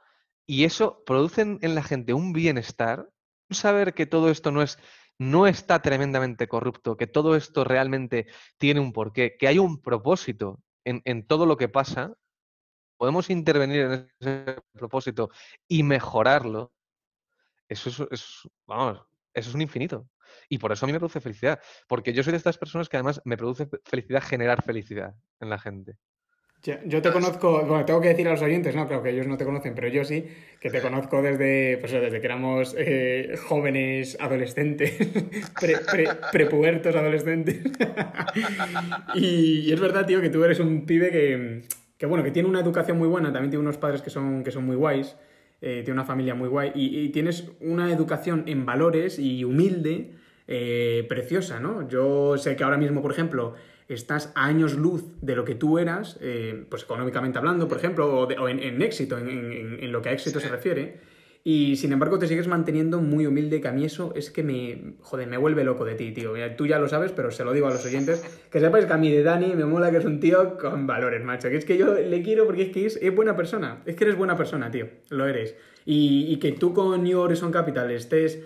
[0.45, 3.09] y eso produce en la gente un bienestar,
[3.49, 4.77] un saber que todo esto no es
[5.21, 8.25] no está tremendamente corrupto, que todo esto realmente
[8.57, 12.15] tiene un porqué, que hay un propósito en, todo lo que pasa,
[12.97, 15.29] podemos intervenir en ese propósito
[15.67, 16.73] y mejorarlo,
[17.69, 20.09] eso es, vamos, eso es un infinito.
[20.49, 22.97] Y por eso a mí me produce felicidad, porque yo soy de estas personas que
[22.97, 25.97] además me produce felicidad generar felicidad en la gente.
[26.63, 29.35] Yo te conozco, bueno, tengo que decir a los oyentes, no, creo que ellos no
[29.35, 30.27] te conocen, pero yo sí,
[30.59, 34.93] que te conozco desde, pues, desde que éramos eh, jóvenes adolescentes,
[36.31, 37.63] prepubertos adolescentes.
[39.15, 41.63] y, es verdad, tío, que tú eres un pibe
[41.97, 44.51] que, bueno, que tiene una educación muy buena, también tiene unos padres que son, que
[44.51, 45.17] son muy guays,
[45.61, 50.11] eh, tiene una familia muy guay, y, tienes una educación en valores y humilde,
[50.47, 51.87] eh, preciosa, ¿no?
[51.87, 53.55] Yo sé que ahora mismo, por ejemplo,
[53.87, 58.21] estás a años luz de lo que tú eras, eh, pues económicamente hablando, por ejemplo,
[58.21, 61.11] o, en, éxito, en, lo que a éxito se refiere.
[61.43, 64.93] Y sin embargo te sigues manteniendo muy humilde, que a mí eso es que me,
[65.01, 66.33] joder, me vuelve loco de ti, tío.
[66.55, 68.97] Tú ya lo sabes, pero se lo digo a los oyentes, que sepáis que a
[68.97, 71.49] mí de Dani me mola que es un tío con valores, macho.
[71.49, 73.81] Que es que yo le quiero porque es que es, buena persona.
[73.87, 74.87] Es que eres buena persona, tío.
[75.09, 75.55] Lo eres.
[75.83, 78.39] Y, que tú con New Horizon Capital estés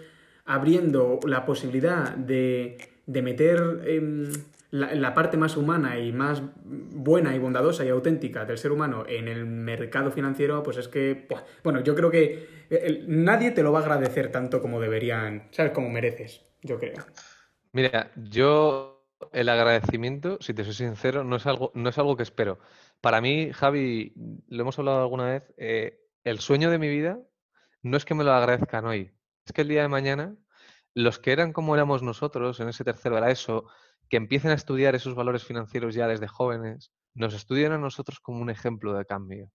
[0.45, 3.81] abriendo la posibilidad de, de meter...
[3.86, 4.29] Em,
[4.76, 9.28] la, parte más humana y más buena y bondadosa y auténtica del ser humano en
[9.28, 11.28] el mercado financiero, pues es que,
[11.63, 15.71] bueno, yo creo que eh, nadie te lo va a agradecer tanto como deberían, ¿sabes?
[15.71, 17.05] Como mereces, yo creo.
[17.71, 22.23] Mira, yo el agradecimiento, si te soy sincero, no es algo, no es algo que
[22.23, 22.59] espero.
[22.99, 24.13] Para mí, Javi,
[24.49, 27.19] lo hemos hablado alguna vez, eh, el sueño de mi vida
[27.82, 29.11] no es que me lo agradezcan hoy,
[29.45, 30.36] es que el día de mañana
[30.95, 33.65] los que eran como éramos nosotros en ese tercero era eso,
[34.10, 38.41] que empiecen a estudiar esos valores financieros ya desde jóvenes, nos estudian a nosotros como
[38.41, 39.51] un ejemplo de cambio.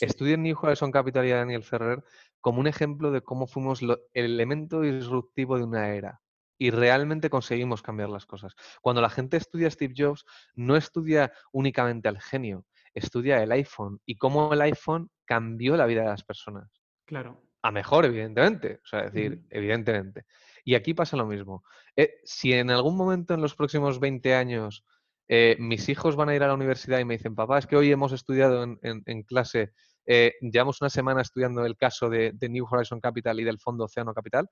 [0.00, 2.02] Estudien New Horizon Capital y a Daniel Ferrer
[2.40, 6.20] como un ejemplo de cómo fuimos el elemento disruptivo de una era
[6.58, 8.54] y realmente conseguimos cambiar las cosas.
[8.80, 14.16] Cuando la gente estudia Steve Jobs, no estudia únicamente al genio, estudia el iPhone y
[14.16, 16.70] cómo el iPhone cambió la vida de las personas.
[17.04, 17.42] Claro.
[17.62, 18.80] A mejor, evidentemente.
[18.84, 20.26] O sea, decir, evidentemente.
[20.64, 21.62] Y aquí pasa lo mismo.
[21.94, 24.84] Eh, si en algún momento en los próximos 20 años
[25.28, 27.76] eh, mis hijos van a ir a la universidad y me dicen, papá, es que
[27.76, 29.72] hoy hemos estudiado en, clase,
[30.06, 34.14] eh, llevamos una semana estudiando el caso de, New Horizon Capital y del Fondo Océano
[34.14, 34.48] Capital,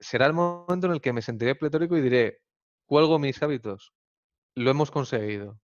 [0.00, 2.40] será el momento en el que me sentiré pletórico y diré,
[2.86, 3.92] cuelgo mis hábitos,
[4.54, 5.60] lo hemos conseguido.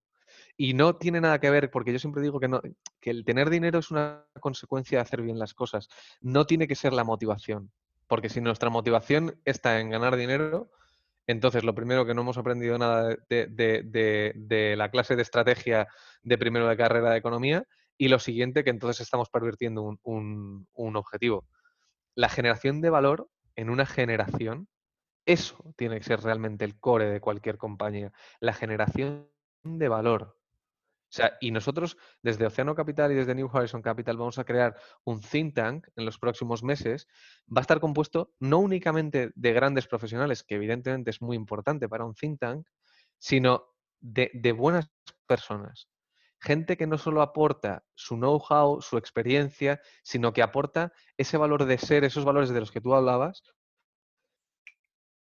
[0.57, 2.61] Y no tiene nada que ver, porque yo siempre digo que, no,
[3.01, 5.89] que el tener dinero es una consecuencia de hacer bien las cosas,
[6.21, 7.73] no tiene que ser la motivación.
[8.07, 10.71] Porque si nuestra motivación está en ganar dinero,
[11.27, 15.89] entonces lo primero que no hemos aprendido nada de, la clase de estrategia
[16.23, 17.65] de primero de carrera de economía
[17.97, 21.47] y lo siguiente que entonces estamos pervirtiendo un, objetivo.
[22.15, 24.69] La generación de valor en una generación
[25.27, 29.31] Eso tiene que ser realmente el core de cualquier compañía, la generación
[29.63, 30.37] de valor.
[31.15, 35.21] Sea, y nosotros desde Océano Capital y desde New Horizon Capital vamos a crear un
[35.21, 37.07] think tank en los próximos meses.
[37.47, 42.05] Va a estar compuesto no únicamente de grandes profesionales, que evidentemente es muy importante para
[42.05, 42.67] un think tank,
[43.17, 43.65] sino
[44.01, 44.91] de, de buenas
[45.29, 45.89] personas.
[46.41, 51.79] Gente que no solo aporta su know-how, su experiencia, sino que aporta ese valor de
[51.79, 53.45] ser, esos valores de los que tú hablabas,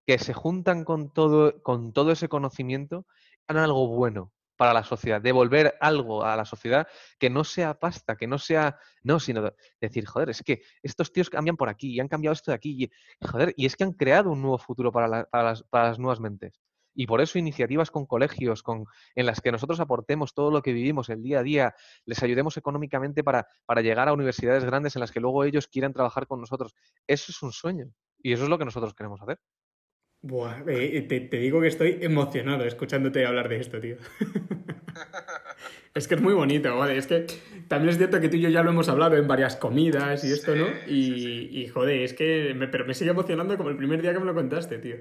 [0.06, 3.06] que se juntan con todo, con todo ese conocimiento
[3.48, 6.86] en algo bueno para la sociedad, devolver algo a la sociedad
[7.18, 11.30] que no sea pasta, que no sea, no, sino decir, joder, es que estos tíos
[11.30, 13.94] cambian por aquí y han cambiado esto de aquí, y, joder, y es que han
[13.94, 16.60] creado un nuevo futuro para, las, nuevas mentes.
[16.94, 18.84] Y por eso iniciativas con colegios, con,
[19.16, 22.58] en las que nosotros aportemos todo lo que vivimos el día a día, les ayudemos
[22.58, 26.42] económicamente para, para llegar a universidades grandes en las que luego ellos quieran trabajar con
[26.42, 26.76] nosotros.
[27.08, 27.94] Eso es un sueño.
[28.22, 29.40] Y eso es lo que nosotros queremos hacer.
[30.22, 33.96] Buah, eh, te, digo que estoy emocionado escuchándote hablar de esto, tío.
[35.94, 36.98] es que es muy bonito, ¿vale?
[36.98, 37.26] Es que
[37.70, 40.32] también es cierto que tú y yo ya lo hemos hablado en varias comidas y
[40.34, 40.66] esto, ¿no?
[40.88, 42.54] Y, y joder, es que...
[42.70, 44.98] pero me sigue emocionando como el primer día que me lo contaste, tío.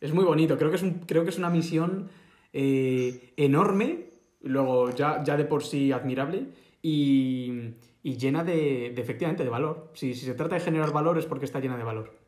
[0.00, 2.10] Es muy bonito, creo que es, un, creo que es una misión
[2.52, 4.10] eh, enorme,
[4.42, 6.48] luego ya, ya de por sí admirable
[6.82, 7.70] y,
[8.02, 9.90] y llena de, de, efectivamente, de valor.
[9.94, 12.23] Si, si se trata de generar valor es porque está llena de valor.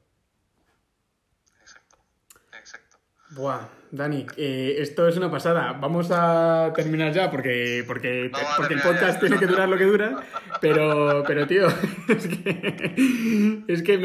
[3.31, 5.73] Buah, Dani, eh, esto es una pasada.
[5.73, 10.23] Vamos a terminar ya porque, porque, porque el podcast tiene que durar lo que dura.
[10.61, 11.67] Pero, pero tío,
[12.09, 13.99] es que, es que,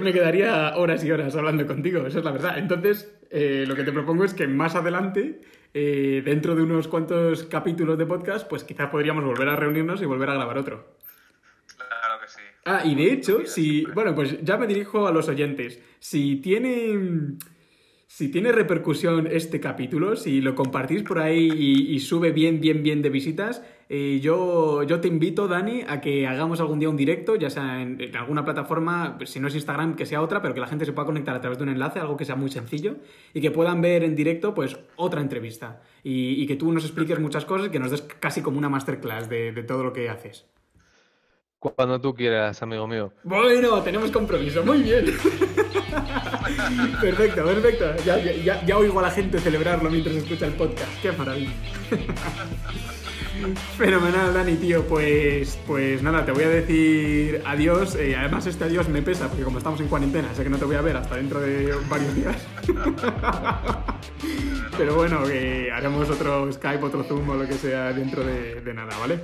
[0.00, 2.58] me, quedaría horas y horas hablando contigo, esa es la verdad.
[2.58, 5.40] Entonces, eh, lo que te propongo es que más adelante,
[5.74, 10.04] eh, dentro de unos cuantos capítulos de podcast, pues quizás podríamos volver a reunirnos y
[10.04, 10.96] volver a grabar otro.
[11.76, 12.40] Claro que sí.
[12.66, 13.84] Ah, y de hecho, si.
[13.86, 15.82] Bueno, pues ya me dirijo a los oyentes.
[15.98, 17.38] Si tienen
[18.10, 23.02] si tiene repercusión este capítulo, si lo compartís por ahí y, sube bien, bien, bien
[23.02, 27.36] de visitas, eh, yo, yo te invito, Dani, a que hagamos algún día un directo,
[27.36, 30.66] ya sea en, alguna plataforma, si no es Instagram, que sea otra, pero que la
[30.66, 32.96] gente se pueda conectar a través de un enlace, algo que sea muy sencillo,
[33.32, 35.80] y que puedan ver en directo, pues, otra entrevista.
[36.02, 39.28] Y, que tú nos expliques muchas cosas y que nos des casi como una masterclass
[39.28, 40.46] de, de todo lo que haces.
[41.60, 43.12] Cuando tú quieras, amigo mío.
[43.22, 45.04] Bueno, tenemos compromiso, muy bien.
[47.00, 47.94] perfecto, perfecto.
[48.04, 50.90] Ya, oigo a la gente celebrarlo mientras escucha el podcast.
[51.02, 51.50] Qué maravilla.
[53.78, 54.86] Fenomenal, Dani, tío.
[54.86, 57.94] Pues, pues nada, te voy a decir adiós.
[57.94, 60.64] Eh, además, este adiós me pesa porque como estamos en cuarentena, sé que no te
[60.64, 62.36] voy a ver hasta dentro de varios días.
[64.76, 65.20] Pero bueno,
[65.74, 69.20] haremos otro Skype, otro Zoom o lo que sea dentro de, de nada, ¿vale?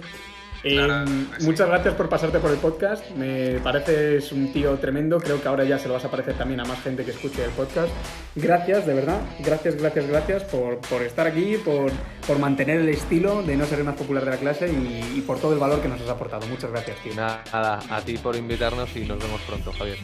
[0.68, 3.08] Em, muchas gracias por pasarte por el podcast.
[3.10, 5.20] Me pareces un tío tremendo.
[5.20, 7.44] Creo que ahora ya se lo vas a parecer también a más gente que escuche
[7.44, 7.88] el podcast.
[8.34, 9.20] Gracias, de verdad.
[9.44, 11.92] Gracias, gracias, gracias por, estar aquí, por,
[12.26, 15.38] por, mantener el estilo de no ser el más popular de la clase y, por
[15.38, 16.46] todo el valor que nos has aportado.
[16.48, 17.14] Muchas gracias, tío.
[17.14, 19.98] Nada, a ti por invitarnos y nos vemos pronto, Javier.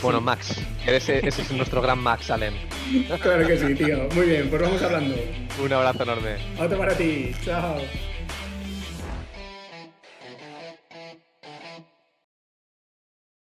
[0.00, 0.60] bueno, Max.
[0.86, 2.54] Ese, ese es nuestro gran Max Allen.
[3.20, 4.08] claro que sí, tío.
[4.14, 5.16] Muy bien, pues vamos hablando.
[5.62, 6.36] Un abrazo enorme.
[6.56, 7.32] Otro para ti.
[7.44, 7.78] Chao.